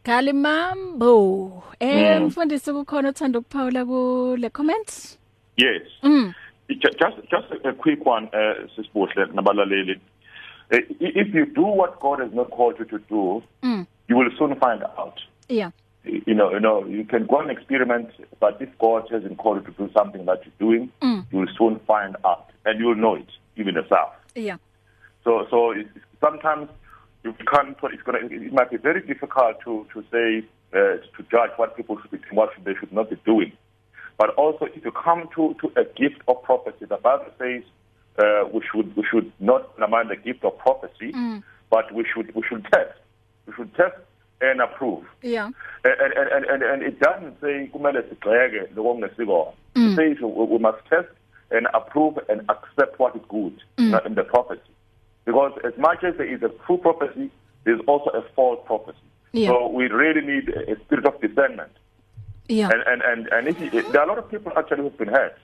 [0.05, 5.17] Kalimambo eh mfundisi kukhona uthanda ukuphawula kule comment
[5.57, 5.81] Yes.
[6.03, 6.33] Mm.
[6.69, 9.99] Ju- Just just a quick one uh sisibuhle nabalaleli.
[10.71, 13.85] I- If you do what God has not called you to do, Mm.
[14.07, 15.19] you will soon find out.
[15.49, 15.71] yeah
[16.03, 19.73] You know, you know, you can go and experiment, but if God hasn't called you
[19.73, 21.23] to do something that you're doing, Mm.
[21.31, 24.09] you will soon find out, and you will know it even yourself.
[24.35, 24.57] yeah
[25.23, 25.73] So, so
[26.21, 26.69] sometimes
[27.25, 27.75] you can't.
[27.93, 28.19] It's gonna.
[28.21, 32.17] It might be very difficult to to say uh, to judge what people should be
[32.19, 33.51] doing, what they should not be doing.
[34.17, 37.63] But also, if you come to to a gift of prophecy, the Bible says
[38.19, 41.11] uh, we should we should not undermine the gift of prophecy,
[41.69, 42.97] but we should we should test.
[43.47, 43.95] We should test
[44.41, 45.03] and approve.
[45.21, 45.49] yeah
[45.83, 49.53] And, and, and, and, and it doesn't say kumele sigxeke lokungesikona.
[49.75, 51.07] It says we, we must test
[51.51, 53.55] and approve and accept what is good
[53.91, 54.61] not in the prophecy.
[55.25, 57.31] Because as much as there is a true prophecy,
[57.63, 58.97] there's also a false prophecy.
[59.33, 59.49] Yeah.
[59.49, 61.71] So we really need a spirit of discernment.
[62.47, 64.97] yeah And, and, and, and if you, there are a lot of people actually who've
[64.97, 65.35] been hurt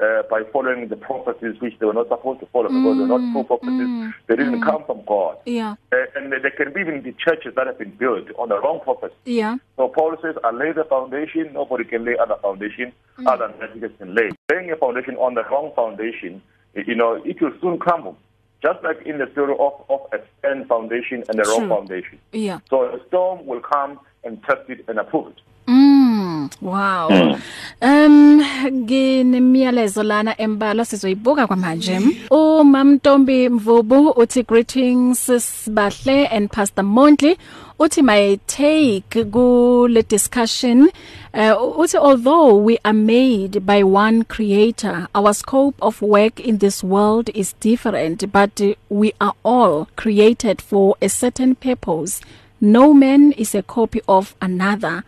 [0.00, 3.32] uh, by following the prophecies which they were not supposed to follow because they're not
[3.32, 3.88] true prophecies.
[4.28, 5.36] They didn't come from God.
[5.46, 8.60] yeah Uh, and there can be even the churches that have been built on the
[8.60, 9.14] wrong prophecy.
[9.24, 12.92] yeah So Paul says, I lay the foundation, nobody can lay other foundation
[13.26, 14.28] other than that Jesus can lay.
[14.50, 16.40] Laying a foundation on the wrong foundation,
[16.74, 18.16] you know, it will soon crumble.
[18.62, 21.68] Just like in the story of, of a stand foundation and the wrong True.
[21.68, 22.18] foundation.
[22.32, 25.40] yeah So a storm will come and test it and approve it.
[25.66, 27.36] Mm, wow.
[27.82, 28.42] Um
[28.72, 32.00] nginemiyalezo lana embala sizoyibuka kwamanje.
[32.30, 37.36] uMamntombi Mvubu uthi greetings Sibahle and Pastor Mondli
[37.78, 40.88] uthi my take kule discussion
[41.34, 46.82] uh, uthi although we are made by one creator our scope of work in this
[46.84, 52.20] world is different but uh, we are all created for a certain purpose.
[52.60, 55.02] No man is a copy of another.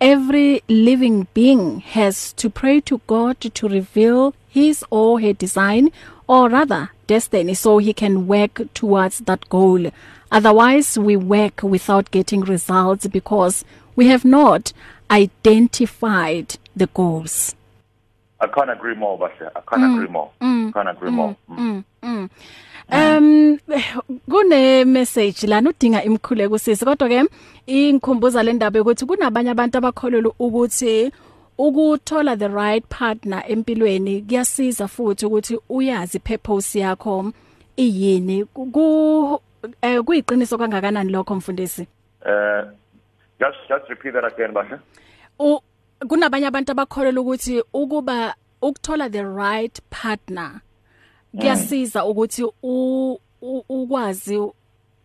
[0.00, 5.90] Every living being has to pray to God to reveal his or her design
[6.26, 9.90] or rather destiny so he can work towards that goal.
[10.32, 14.72] Otherwise, we work without getting results because we have not
[15.10, 17.54] identified the goals.
[18.40, 19.52] I can't agree more, Basha.
[19.54, 20.30] I can't agree more.
[20.40, 21.36] can't agree more.
[21.50, 21.84] Mm.
[22.92, 23.58] Um
[24.30, 27.24] kune message lana udinga imkhuleko sisi kodwa ke
[27.66, 31.12] ingikhumbuza le ndaba ukuthi kunabanye abantu abakholelwa ukuthi
[31.58, 37.32] ukuthola the right partner empilweni kuyasiza futhi ukuthi uyazi purpose yakho
[37.76, 38.44] iyini?
[38.44, 39.40] Ku
[39.82, 41.86] eh kuyiqiniso kangakanani lokho mfundisi?
[42.22, 42.64] Uh,
[43.40, 44.80] just, just repeat that again, Basha.
[45.38, 45.60] U-
[46.08, 50.60] kunabanye abantu abakholelwa ukuthi ukuba ukuthola the right partner
[51.38, 53.18] kuyasiza ukuthi u-
[53.68, 54.38] ukwazi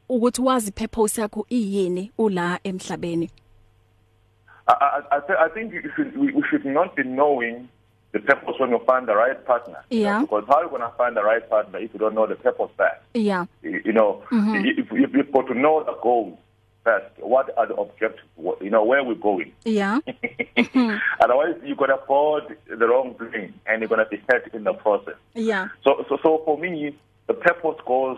[0.10, 3.30] ukuthi wazi purpose yakho iyini ula emhlabeni
[4.68, 7.68] I, I, I, th- I think you should, we, we should not be knowing
[8.14, 9.78] the purpose when you find the right partner.
[9.92, 10.22] you know, Yeah.
[10.22, 12.36] because how are you going to find the right partner if you don't know the
[12.36, 12.96] purpose first?
[13.14, 14.66] yeah You know, Mm-hmm.
[14.66, 16.40] if, if you've got to know the goal
[16.86, 17.08] first.
[17.20, 18.24] What are the objectives?
[18.62, 19.52] You know, where we're going.
[19.66, 20.00] Yeah.
[21.20, 24.64] Otherwise, you're going to board the wrong plane and you're going to be hurt in
[24.64, 25.16] the process.
[25.34, 25.68] Yeah.
[25.84, 26.96] So, so, so for me,
[27.28, 28.18] the purpose goes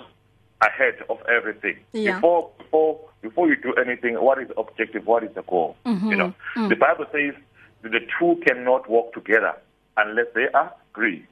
[0.61, 1.77] ahead of everything.
[1.93, 2.15] Yeah.
[2.15, 5.07] Before, before, before you do anything, what is the objective?
[5.07, 5.75] What is the goal?
[5.85, 6.09] Mm-hmm.
[6.11, 6.69] You know, Mm.
[6.69, 7.33] the Bible says
[7.83, 9.53] the two cannot walk together
[9.95, 11.25] unless they agree.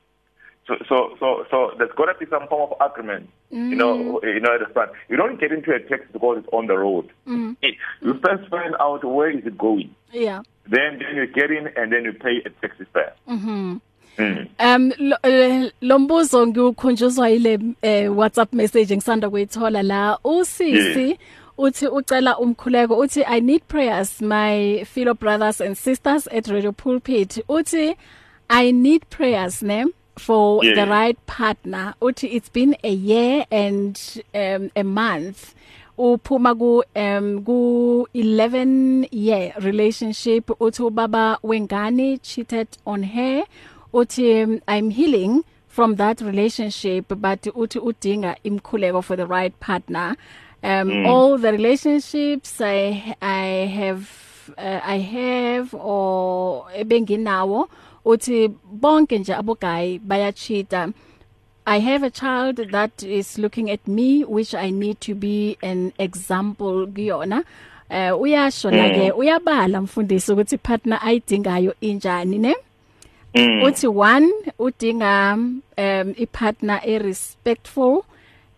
[0.67, 3.29] So, so, so, so there's got to be some form of agreement.
[3.51, 4.33] You know, Mm.
[4.33, 4.91] you know, at the front.
[5.09, 7.09] You don't get into a text because it's on the road.
[7.27, 7.55] Mm.
[8.01, 9.93] You first find out where is it going.
[10.11, 10.41] Yeah.
[10.67, 13.13] Then, then you get in and then you pay a taxi fare.
[13.29, 13.79] Mhm.
[14.17, 14.47] Mm.
[14.59, 21.19] Um lo- eh, lombuzo ngiukhunjuzwa ile eh, WhatsApp message ngisanda kuyithola la usisi
[21.57, 27.43] uthi ucela umkhuleko uthi I need prayers my fellow brothers and sisters at Radio Pulpit
[27.49, 27.95] uthi
[28.49, 29.85] I need prayers ne
[30.17, 30.75] for Yeah.
[30.75, 33.99] the right partner uthi it's been a year and
[34.33, 35.53] um, a month
[35.97, 43.43] uphuma ku um ku 11 year relationship uthi ubaba wengane cheated on her
[43.93, 50.15] uthi um, I'm healing from that relationship but uthi udinga imkhuleko for the right partner
[50.63, 51.05] um mm.
[51.07, 53.45] all the relationships I I
[53.79, 54.03] have
[54.57, 57.67] uh, I have or ebenginawo
[58.05, 60.93] uthi bonke nje abogayi bayachita
[61.67, 65.93] I have a child that is looking at me which I need to be an
[65.97, 67.43] example kuyona.
[67.89, 72.55] Eh uh, uyasho la ke uyabala mfundisi ukuthi partner ayidingayo injani ne?
[73.35, 73.63] Mm.
[73.63, 78.05] uthi one udinga um i partner e respectful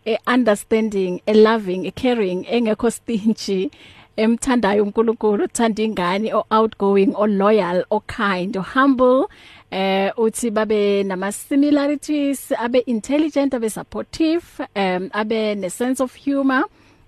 [0.05, 3.71] e understanding e loving e caring engekho stingy.
[4.18, 9.28] Emthandayo uNkulunkulu uthanda ingane o outgoing o loyal o kind o humble
[9.72, 14.45] eh uthi babe nama similarities abe intelligent abe supportive
[14.76, 16.63] um abe ne sense of humor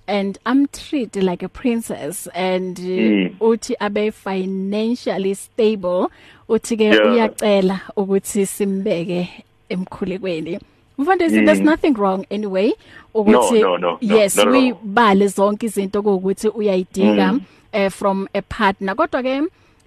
[0.08, 3.38] and I'm treated like a princess and mm.
[3.40, 6.12] uthi abe financially stable
[6.50, 7.12] uthi ke Yeah.
[7.12, 9.30] uyacela ukuthi simbeke
[9.70, 10.60] emkhulekweni
[11.00, 11.46] mfundisi mm.
[11.46, 12.74] there's nothing wrong anyway
[13.14, 14.78] ukuthi No, no, no, no, yes not at we all.
[14.84, 17.42] bale zonke izinto ukuthi uyayidinga mm.
[17.72, 19.42] eh, from a partner kodwa ke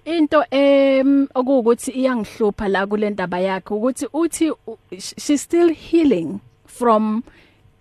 [0.05, 7.23] into em okuwukuthi iyangihlupha la kule ndaba yakhe ukuthi uthi u- she's still healing from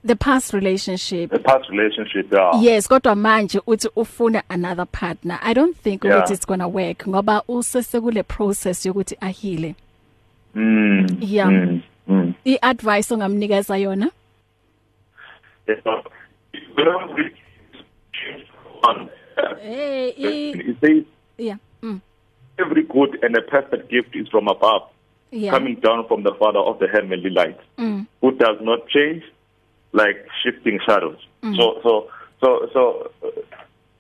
[0.07, 2.63] the past relationship The past relationship, yeah.
[2.65, 6.17] yes kodwa manje uthi ufuna another partner i don't think Yeah.
[6.19, 9.75] ukuthi it's going to work ngoba usese kule process yokuthi ahile
[10.55, 11.07] Mm.
[11.21, 11.49] Yeah.
[11.49, 11.81] Mm.
[12.45, 14.11] Iadvice ongamnikeza yona
[15.69, 15.77] eh
[20.17, 21.05] It says
[21.39, 22.01] yeah mm,
[22.59, 24.83] every good and a perfect gift is from above,
[25.31, 29.23] yeah coming down from the Father of the heavenly light, mm, who does not change
[29.93, 31.19] like shifting shadows.
[31.43, 31.57] Mm.
[31.57, 32.09] So, so,
[32.41, 33.11] so, so.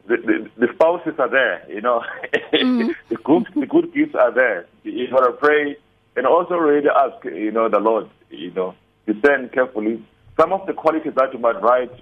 [0.08, 2.02] The, the, the spouses are there, you know.
[2.52, 2.94] Mm.
[3.08, 4.66] the good, the good gifts are there.
[4.82, 5.76] You gotta pray
[6.16, 8.74] and also really ask, you know, the Lord, you know,
[9.06, 10.04] discern carefully.
[10.38, 11.92] Some of the qualities that you might write.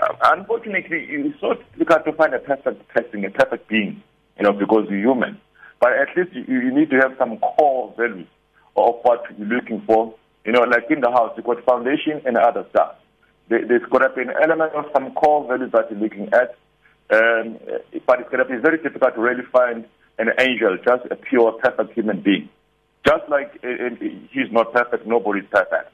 [0.00, 4.02] Uh, unfortunately, it's so difficult to find a perfect person, a perfect being,
[4.36, 5.40] you know, because you're human.
[5.80, 8.28] But at least you, you need to have some core values
[8.76, 10.14] of what you're looking for.
[10.44, 12.96] You know, like in the house, you've got foundation and other stuff.
[13.48, 16.56] There, there's got to be an element of some core values that you're looking at.
[17.10, 17.58] Um,
[18.06, 19.86] but it's going to be very difficult to really find
[20.18, 22.48] an angel, just a pure, perfect human being.
[23.08, 23.94] Just like uh,
[24.32, 25.90] he's not perfect, nobody's perfect.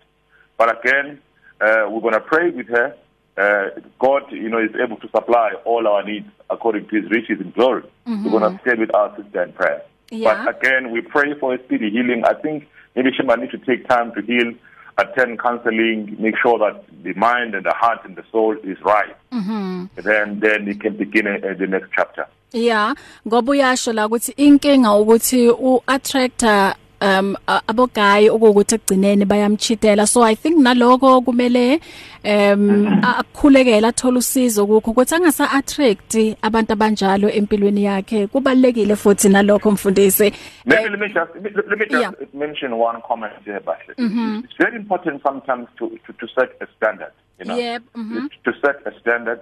[0.59, 1.21] But again,
[1.61, 2.89] uh, we're going to pray with her.
[3.37, 7.39] Uh, God, you know, is able to supply all our needs according to His riches
[7.41, 7.83] in glory.
[8.07, 8.25] Mm-hmm.
[8.25, 9.83] We're going to stay with our sister in prayer.
[10.11, 10.45] Yeah.
[10.45, 12.23] But again, we pray for a speedy healing.
[12.25, 14.53] I think maybe she might need to take time to heal,
[14.99, 19.15] attend counseling, make sure that the mind and the heart and the soul is right.
[19.33, 19.87] Mm-hmm.
[20.09, 22.27] Then, then you can begin uh, the next chapter.
[22.55, 22.95] yeah
[23.27, 26.75] ngoba uyasho la ukuthi inkinga ukuthi uattractor
[27.05, 31.81] um a- abogayi okuthi egcineni bayamchitela so i think naloko kumele
[32.25, 39.71] um akukhulekela athola usizo kukho ukuthi angasa attract abantu abanjalo empilweni yakhe kubalekile futhi nalokho
[39.71, 40.33] mfundisi
[40.67, 42.13] Let, let me just let, let me just Yeah.
[42.35, 43.95] mention one comment here, Bashle.
[43.99, 44.45] Mm-hmm.
[44.45, 47.13] It's very important sometimes to, to, to set a standard.
[47.39, 48.29] You know, Yep, mhm.
[48.45, 49.41] to set a standard,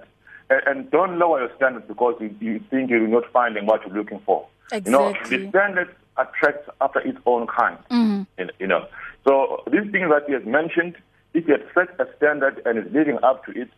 [0.49, 3.95] and, and don't lower your standards because you, you think you're not finding what you're
[3.95, 4.45] looking for.
[4.73, 5.37] You know, Exactly.
[5.37, 7.77] the standard attracts after its own kind.
[7.91, 8.23] Mm-hmm.
[8.37, 8.85] You, you know,
[9.27, 10.95] so these things that he has mentioned,
[11.33, 13.69] if you set a standard and is living up to it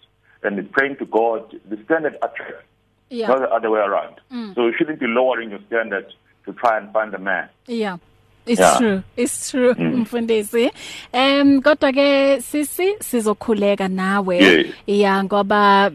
[0.44, 2.66] and is praying to God, the standard attracts
[3.10, 4.16] yeah not the other way around.
[4.32, 4.56] Mm.
[4.56, 6.14] So you shouldn't be lowering your standards
[6.46, 7.50] to try and find a man.
[7.68, 7.98] Yeah.
[8.46, 8.78] It's Yeah.
[8.78, 9.04] true.
[9.18, 10.72] It's true mfundisi.
[11.14, 14.38] Em kodwa ke sisi sizokhuleka nawe.
[14.38, 14.64] Yeah.
[14.88, 15.92] Yeah ngoba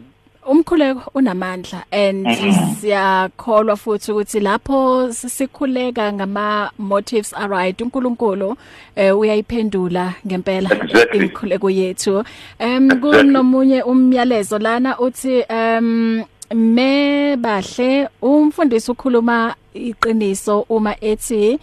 [0.47, 2.75] umkhuleko unamandla and Mhm.
[2.81, 8.55] siyakholwa futhi ukuthi lapho sikhuleka ngama motives are right uNkulunkulu
[8.95, 11.17] eh uyayiphendula ngempela Exactly.
[11.19, 12.23] imikhuleko yethu
[12.59, 16.23] em kunomunye umyalezo lana uthi em
[16.53, 21.59] me bahle umfundisi ukhuluma iqiniso uma ethi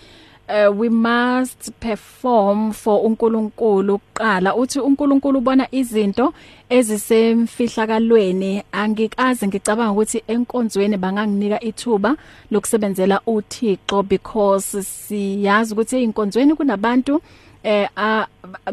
[0.49, 4.55] uh, we must perform for uNkulunkulu kuqala.
[4.55, 6.35] Uthi uNkulunkulu ubona izinto
[6.71, 12.17] ezisemfihlakalweni angikaze ngicabanga ukuthi enkonzweni banganginika ithuba
[12.51, 17.23] lokusebenzela uThixo because siyazi ukuthi einkonzweni kunabantu
[17.63, 17.89] eh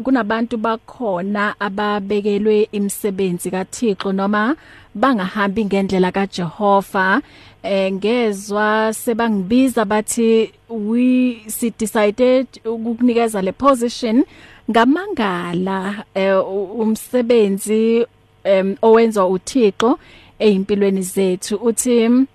[0.02, 4.56] kunabantu bakhona ababekelwe imisebenzi kaThixo noma
[4.94, 7.22] bangahambi ngendlela kaJehova.
[7.66, 11.06] Eh ngezwe sebangibiza bathi we
[11.48, 14.24] si decided ukukunikeza le position.
[14.70, 16.38] Ngamangala eh,
[16.82, 18.06] umsebenzi
[18.44, 19.98] em owenzwa uThixo
[20.38, 22.26] ezimpilweni zethu uthi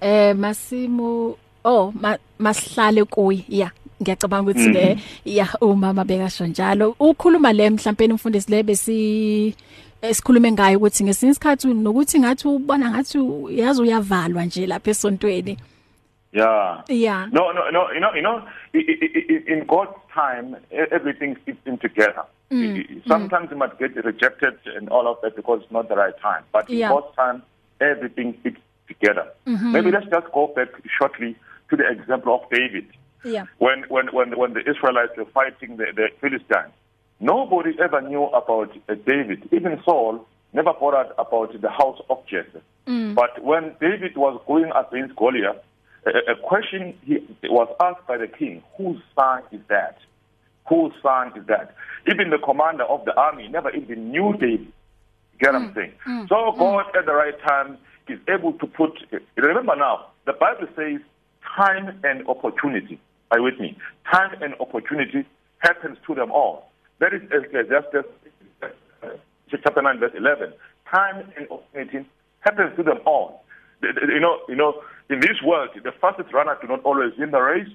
[0.00, 3.70] eh masimu oh ma, masihlale kuyi ya.
[4.02, 9.54] Ngiyacabanga ukuthi ke ya umama bekasho njalo ukhuluma le mhlawumbe umfundisi le besi
[10.02, 13.18] esikhulume ngayo ukuthi ngesinye isikhathi nokuthi ngathi ubona ngathi
[13.60, 15.56] yazi uyavalwa nje lapha esontweni
[16.34, 16.82] Yeah.
[16.88, 17.92] yeah No, no, no.
[17.92, 18.40] You know, you know,
[18.72, 22.24] i- i- i- in God's time, e- everything fits in together.
[22.50, 25.94] I- I- Sometimes you might get rejected and all of that because it's not the
[25.94, 26.42] right time.
[26.50, 26.88] But in Yeah.
[26.88, 27.42] God's time,
[27.80, 29.26] everything fits together.
[29.46, 31.36] Maybe let's just go back shortly
[31.68, 32.86] to the example of David.
[33.24, 36.72] Yeah When, when, when, when the Israelites were fighting the, the Philistines,
[37.20, 39.48] nobody ever knew about uh, David.
[39.52, 42.60] Even Saul never bothered about the house of Jesse.
[43.14, 45.62] But when David was going against Goliath,
[46.04, 49.98] a, a question he was asked by the king, whose son is that?
[50.68, 51.74] Whose son is that?
[52.10, 54.72] Even the commander of the army never even knew David.
[55.40, 55.92] Get what I'm saying?
[56.28, 58.92] So God at the right time is able to put,
[59.36, 61.00] remember now, the Bible says
[61.56, 63.00] time and opportunity.
[63.32, 63.78] Are you with me?
[64.12, 65.26] Time and opportunity
[65.58, 66.70] happens to them all.
[67.00, 68.06] That is Ecclesiastes
[69.50, 70.52] chapter 9 verse 11.
[70.90, 72.06] Time and opportunity
[72.40, 73.42] happens to them all.
[73.82, 77.40] You know, you know, in this world, the fastest runner do not always win the
[77.40, 77.72] race.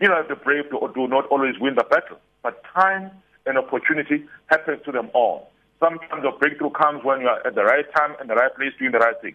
[0.00, 2.18] You know, the brave do, do not always win the battle.
[2.44, 3.10] But time
[3.44, 5.50] and opportunity happens to them all.
[5.80, 8.70] Sometimes the breakthrough comes when you are at the right time and the right place
[8.78, 9.34] doing the right thing.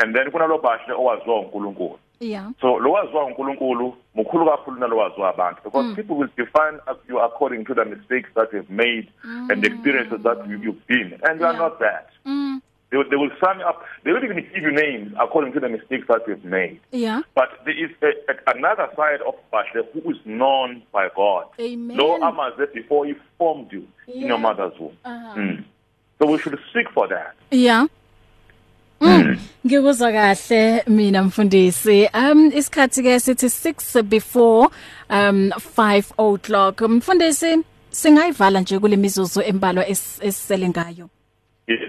[0.00, 1.98] And then kunalobashe owaziwa uNkulunkulu.
[2.20, 2.50] Yeah.
[2.60, 5.96] So lo waziwa uNkulunkulu mukhulu kakhulu nalo waziwa abantu because mm.
[5.96, 6.78] people will define
[7.08, 9.50] you according to the mistakes that you've made mm.
[9.50, 11.58] and the experiences that you, you've been and you are Yeah.
[11.58, 12.10] not that.
[12.24, 12.43] Mm.
[12.94, 13.82] They, will- they will sum up.
[14.04, 16.78] They will even give you names according to the mistakes that you've made.
[16.92, 17.22] Yeah.
[17.34, 21.46] But there is a, a, another side of Bashle who is known by God.
[21.58, 21.96] Amen.
[21.96, 24.26] Lo amaze before he formed you in Yeah.
[24.28, 24.96] your mother's womb.
[25.04, 25.34] Uh-huh.
[25.40, 25.64] Mm.
[26.22, 27.34] So we should seek for that.
[27.50, 27.86] Yeah.
[29.00, 29.38] Mm.
[29.66, 32.08] Ngikuzwa kahle mina mfundisi.
[32.14, 34.68] Um isikhathi ke sithi 6 before
[35.10, 36.80] um 5 o'clock.
[36.80, 37.58] Mfundisi
[37.90, 41.08] singayivala nje kule mizuzu embalwa es- esisele ngayo.
[41.66, 41.80] Yes.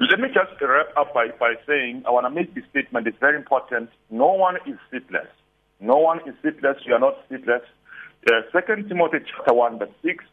[0.00, 3.06] Let me just wrap up by, by saying I want to make this statement.
[3.06, 3.90] It's very important.
[4.08, 5.28] No one is sleepless.
[5.78, 6.78] No one is sleepless.
[6.86, 7.60] You are not sleepless.
[8.26, 10.24] Uh, 2 Timothy chapter 1 verse 6,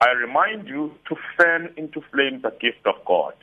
[0.00, 3.34] I remind you to fan into flame the gift of God.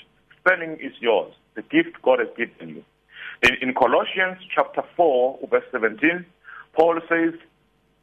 [0.47, 2.83] Fanning is yours, the gift God has given you.
[3.43, 6.25] In, in Colossians chapter 4 verse 17,
[6.77, 7.33] Paul says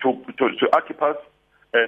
[0.02, 1.16] to, to, to Archippus,
[1.72, 1.78] uh,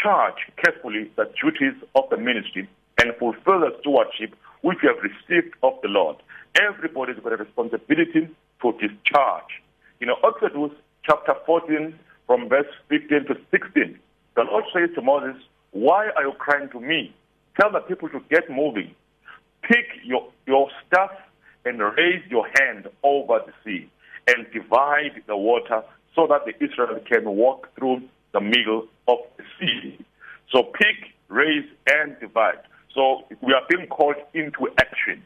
[0.00, 2.68] charge carefully the duties of the ministry
[3.02, 6.16] and fulfill the stewardship which you have received of the Lord.
[6.58, 8.28] Everybody's got a responsibility
[8.62, 9.60] to discharge.
[10.00, 10.70] You know, Exodus
[11.04, 11.94] chapter 14
[12.26, 13.98] from verse 15 to 16,
[14.36, 15.36] the Lord says to Moses,
[15.72, 17.14] Why are you crying to me?
[17.60, 18.94] Tell the people to get moving.
[19.62, 21.10] Pick your, your staff
[21.66, 23.90] and raise your hand over the sea
[24.28, 25.82] and divide the water
[26.14, 28.00] so that the Israel can walk through
[28.32, 29.98] the middle of the sea.
[30.50, 32.60] So pick, raise, and divide.
[32.94, 35.22] So we are being called into action.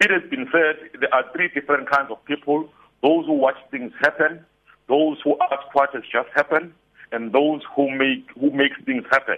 [0.00, 2.68] It has been said there are three different kinds of people
[3.02, 4.44] those who watch things happen,
[4.88, 6.72] those who ask what has just happened,
[7.12, 9.36] and those who make who make things happen.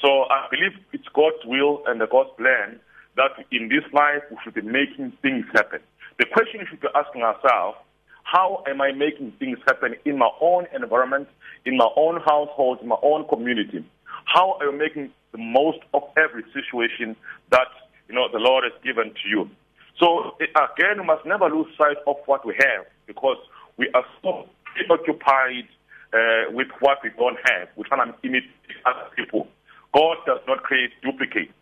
[0.00, 2.80] So I believe it's God's will and God's plan
[3.16, 5.80] that in this life we should be making things happen.
[6.18, 7.78] The question we should be asking ourselves,
[8.24, 11.28] how am I making things happen in my own environment,
[11.64, 13.84] in my own household, in my own community?
[14.24, 17.16] How are you making the most of every situation
[17.50, 17.66] that
[18.08, 19.50] you know the Lord has given to you?
[19.98, 23.38] So again, we must never lose sight of what we have because
[23.76, 25.66] we are so preoccupied
[26.12, 27.68] uh, with what we don't have.
[27.76, 29.48] We try to imitate other people.
[29.92, 31.52] God does not create duplicates.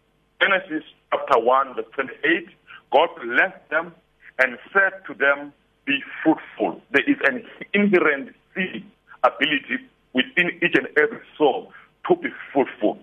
[0.41, 2.49] Genesis chapter 1, verse 28,
[2.93, 3.95] God blessed them
[4.39, 5.53] and said to them,
[5.87, 6.81] Be fruitful.
[6.91, 8.85] There is an inherent seed
[9.23, 11.73] ability within each and every soul
[12.09, 12.99] to be fruitful.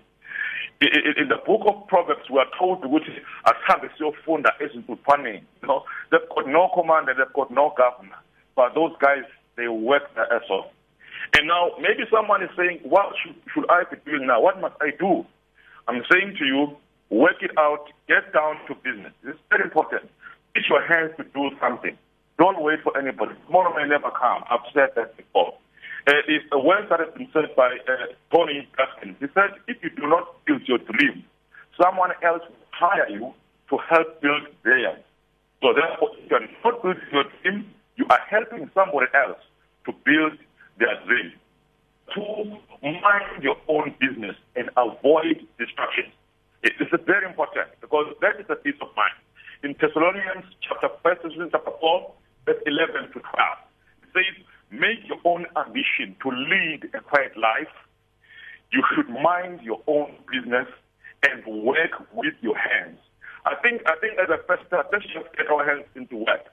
[0.82, 3.04] In the book of Proverbs, we are told which
[3.46, 5.44] asambe siyofunda ezintuthwaneni.
[5.62, 8.16] You know, they've got no commander, they've got no governor,
[8.56, 9.24] but those guys
[9.58, 10.68] they work their ass off.
[11.38, 14.42] And now maybe someone is saying, what should, should I be doing now?
[14.42, 15.26] What must I do?
[15.88, 16.78] I'm saying to you,
[17.10, 19.12] work it out, get down to business.
[19.24, 20.04] It's very important.
[20.54, 21.98] Put your hands to do something.
[22.38, 23.36] Don't wait for anybody.
[23.46, 24.44] Tomorrow may never come.
[24.50, 25.54] I've said that before.
[26.08, 29.16] Uh, it's a word that has been said by uh, Tony Gaskin.
[29.20, 31.24] He said, if you do not build your dream,
[31.82, 33.34] someone else will hire you
[33.70, 35.00] to help build theirs.
[35.62, 37.66] So therefore, if you are not building your dream,
[37.98, 39.40] you are helping somebody else
[39.86, 40.40] to build
[40.80, 41.34] their dream.
[42.16, 46.16] To mind your own business and avoid distractions.
[46.64, 49.16] It is very important because that is a peace of mind.
[49.64, 52.12] In Thessalonians chapter 1, Thessalonians chapter 4,
[52.48, 53.24] verse 11 to 12,
[54.04, 54.36] it says,
[54.72, 55.46] make your own
[56.00, 57.74] ambition to lead a quiet life.
[58.72, 60.68] You should mind your own business
[61.28, 63.00] and work with your hands.
[63.46, 66.46] I think, I think as a first step, let's just get our hands into work.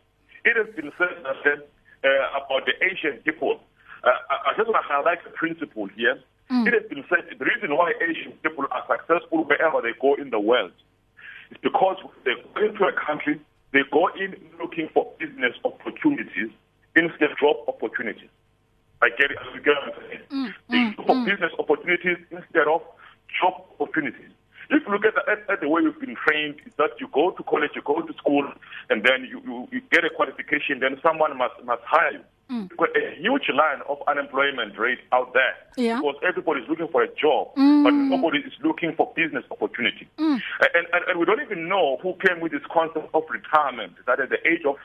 [0.45, 1.69] It has been said that,
[2.05, 3.61] uh, about the Asian people.
[4.05, 6.19] Uh, I just want to highlight a principle here.
[6.51, 6.69] Mm.
[6.69, 10.31] It has been said the reason why Asian people are successful wherever they go in
[10.31, 10.73] the world
[11.51, 13.41] is because they go into a country,
[13.73, 16.55] they go in looking for business opportunities
[16.95, 18.31] instead of job opportunities.
[19.03, 19.39] I get it.
[19.39, 20.23] I get what I'm saying.
[20.33, 21.27] Mm, they mm, look for mm.
[21.27, 22.81] business opportunities instead of
[23.41, 24.33] job opportunities.
[24.71, 27.09] If you look at the, at, at the way you've been trained, is that you
[27.13, 28.45] go to college, you go to school,
[28.91, 32.25] and then you, you, you get a qualification, then someone must, must hire you.
[32.51, 32.71] Mm.
[32.77, 35.99] Got a huge line of unemployment rate out there yeah.
[35.99, 37.83] because everybody's looking for a job, mm.
[37.83, 40.07] but nobody is looking for business opportunity.
[40.19, 40.39] Mm.
[40.75, 44.21] And, and, and we don't even know who came with this concept of retirement, that
[44.21, 44.77] at the age of,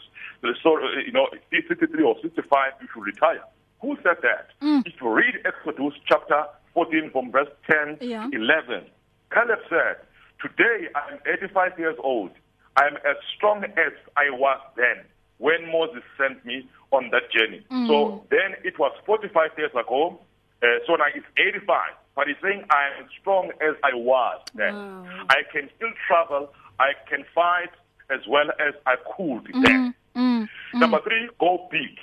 [0.63, 3.43] so, you know, 63 or 65, you should retire.
[3.81, 4.49] Who said that?
[4.61, 4.87] Mm.
[4.87, 8.27] If you read Exodus chapter 14 from verse 10 yeah.
[8.33, 8.85] 11,
[9.31, 9.97] Caleb said,
[10.41, 12.31] Today I am 85 years old.
[12.77, 15.05] I am as strong as I was then
[15.37, 17.65] when Moses sent me on that journey.
[17.71, 17.87] Mm.
[17.87, 20.19] So then it was 45 years ago.
[20.63, 21.81] Uh, so now it's 85.
[22.15, 24.73] But he's saying I am as strong as I was then.
[24.73, 25.25] Wow.
[25.29, 26.49] I can still travel.
[26.79, 27.71] I can fight
[28.09, 29.95] as well as I could Mm, then.
[30.15, 31.97] mm, Number three, go big.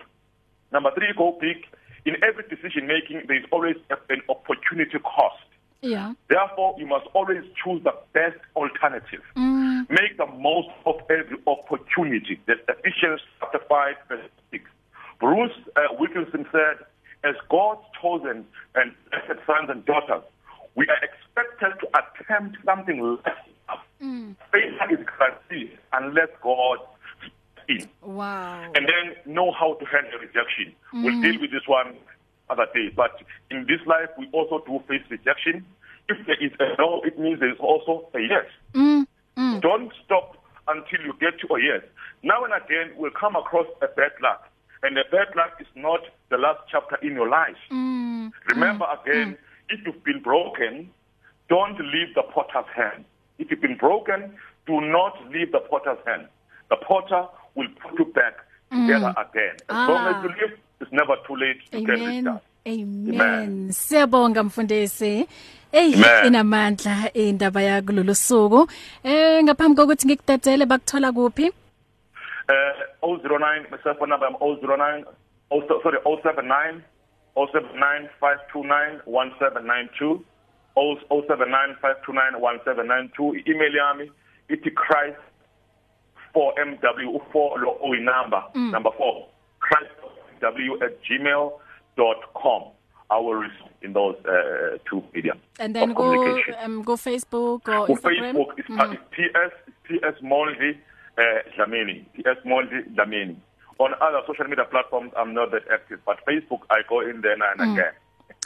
[0.73, 1.65] Number three, go big.
[2.05, 3.77] In every decision making, there is always
[4.09, 5.43] an opportunity cost.
[5.81, 6.15] Yeah.
[6.29, 9.23] Therefore, you must always choose the best alternative.
[9.37, 9.89] Mm.
[9.91, 12.41] Make the most of every opportunity.
[12.47, 14.65] That's Ephesians chapter 5, verse 6.
[15.21, 16.85] Bruce uh, Wilkinson said,
[17.25, 20.23] as God's chosen and blessed sons and daughters,
[20.75, 23.35] we are expected to attempt something less.
[24.03, 24.37] Mm.
[24.53, 26.79] Failure is guaranteed unless God
[27.69, 28.63] in Wow.
[28.75, 30.73] and then know how to handle rejection.
[30.93, 31.97] We'll deal with this one
[32.51, 32.89] other day.
[32.95, 33.21] But
[33.51, 35.65] in this life, we also do face rejection.
[36.09, 38.49] If there is a no, it means there is also a yes.
[38.75, 39.07] Mm.
[39.37, 39.61] Mm.
[39.61, 40.37] Don't stop
[40.67, 41.83] until you get to a yes.
[42.23, 44.49] Now and again, we'll come across a bad luck.
[44.83, 47.57] And the bad luck is not the the last chapter in your life.
[47.71, 48.31] Mm.
[48.51, 49.37] Remember again,
[49.69, 50.91] if you've been broken,
[51.49, 53.05] don't leave the potter's hand.
[53.39, 54.35] If you've been broken,
[54.67, 56.29] do not leave the potter's hand.
[56.71, 58.35] The potter will put you back
[58.71, 59.55] together again.
[59.69, 59.89] As Ah.
[59.89, 62.17] long as you live, it's never too late to get Amen.
[62.17, 62.43] restart.
[62.67, 63.21] Amen.
[63.21, 63.73] Amen.
[63.73, 65.27] Siyabonga mfundisi.
[65.73, 66.27] Ey Amen.
[66.27, 68.69] inamandla indaba yakulolu suku.
[69.05, 71.51] Eh ngaphambi kokuthi ngikutetele bakuthola kuphi?
[72.49, 75.05] Uh, 009, my cell phone number, I'm 009,
[75.51, 76.83] oh, so- sorry, 079,
[77.37, 80.25] 079 529 1792,
[80.75, 84.11] 079 529 1792, email yami,
[84.49, 85.21] iti Christ
[86.39, 89.27] for MW, for lo O number, number four,
[89.59, 89.91] Christ
[90.41, 91.53] W at gmail
[91.97, 92.63] dot com.
[93.11, 97.75] I will respond in those uh, two media And then go um go Facebook or
[97.75, 98.35] On Instagram.
[98.35, 98.93] Facebook, it's, mm.
[98.93, 99.53] it's PS,
[99.89, 100.79] PS Moldy
[101.19, 101.23] uh,
[101.57, 103.37] Dlamini, PS Moldy Dlamini.
[103.79, 107.37] On other social media platforms, I'm not that active, but Facebook, I go in there
[107.37, 107.93] now and again.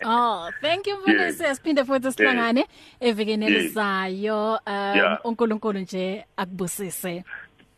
[0.05, 1.45] Oh, thank you mfundisi.
[1.45, 2.65] Asiphinde futhi sihlangane
[3.01, 3.55] evikeni Yes.
[3.63, 4.59] elizayo.
[4.67, 5.19] Um Yeah.
[5.25, 7.25] uNkulunkulu nje akubusise.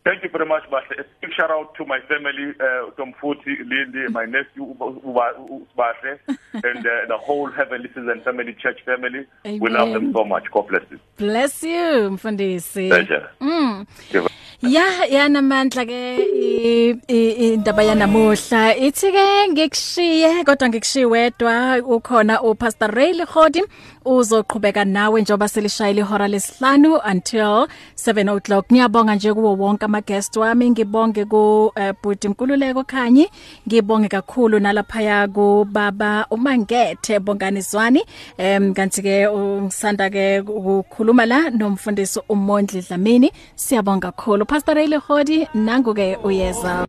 [0.05, 1.01] Thank you very much, Bahle.
[1.01, 5.35] A big shout out to my family, uh, Tom Futi, Lindy, my nephew, Uba- Uba-
[5.49, 6.19] U- Bahle,
[6.53, 9.25] and uh, the whole Heavenly Season family, church family.
[9.45, 10.13] We love them Amen.
[10.13, 10.45] so much.
[10.53, 10.99] God bless you.
[11.17, 12.89] Bless you mfundisi.
[12.89, 13.31] Pleasure.
[13.41, 13.87] Mm.
[14.13, 14.29] Give-
[14.63, 22.91] Ya yanamandla ke i- i- indaba yanamuhla ithi ke ngikushiye kodwa ngikushiye wedwa ukhona uPastor
[22.95, 23.63] Ray Lehodi
[24.05, 28.67] uzoqhubeka nawe njoba selishayile ihora lesihlanu until 7 o'clock.
[28.73, 33.29] Ngiyabonga nje kuwo wonke ama guest wami ngibonge ku uh, Bhuti Nkululeko Khanyi
[33.69, 38.05] ngibonge kakhulu nalapha ku baba uMangethe bonganizwani.
[38.39, 43.33] Em kanti ke ungisanda ke ukukhuluma la nomfundisi uMondli Dlamini.
[43.57, 44.45] Siyabonga kakhulu.
[44.47, 46.87] Pastor Ray Lehodi nangu ke uyeza.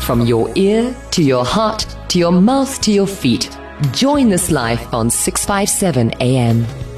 [0.00, 3.59] From your ear to your heart to your mouth to your feet.
[3.92, 6.89] Join this life on 657 AM.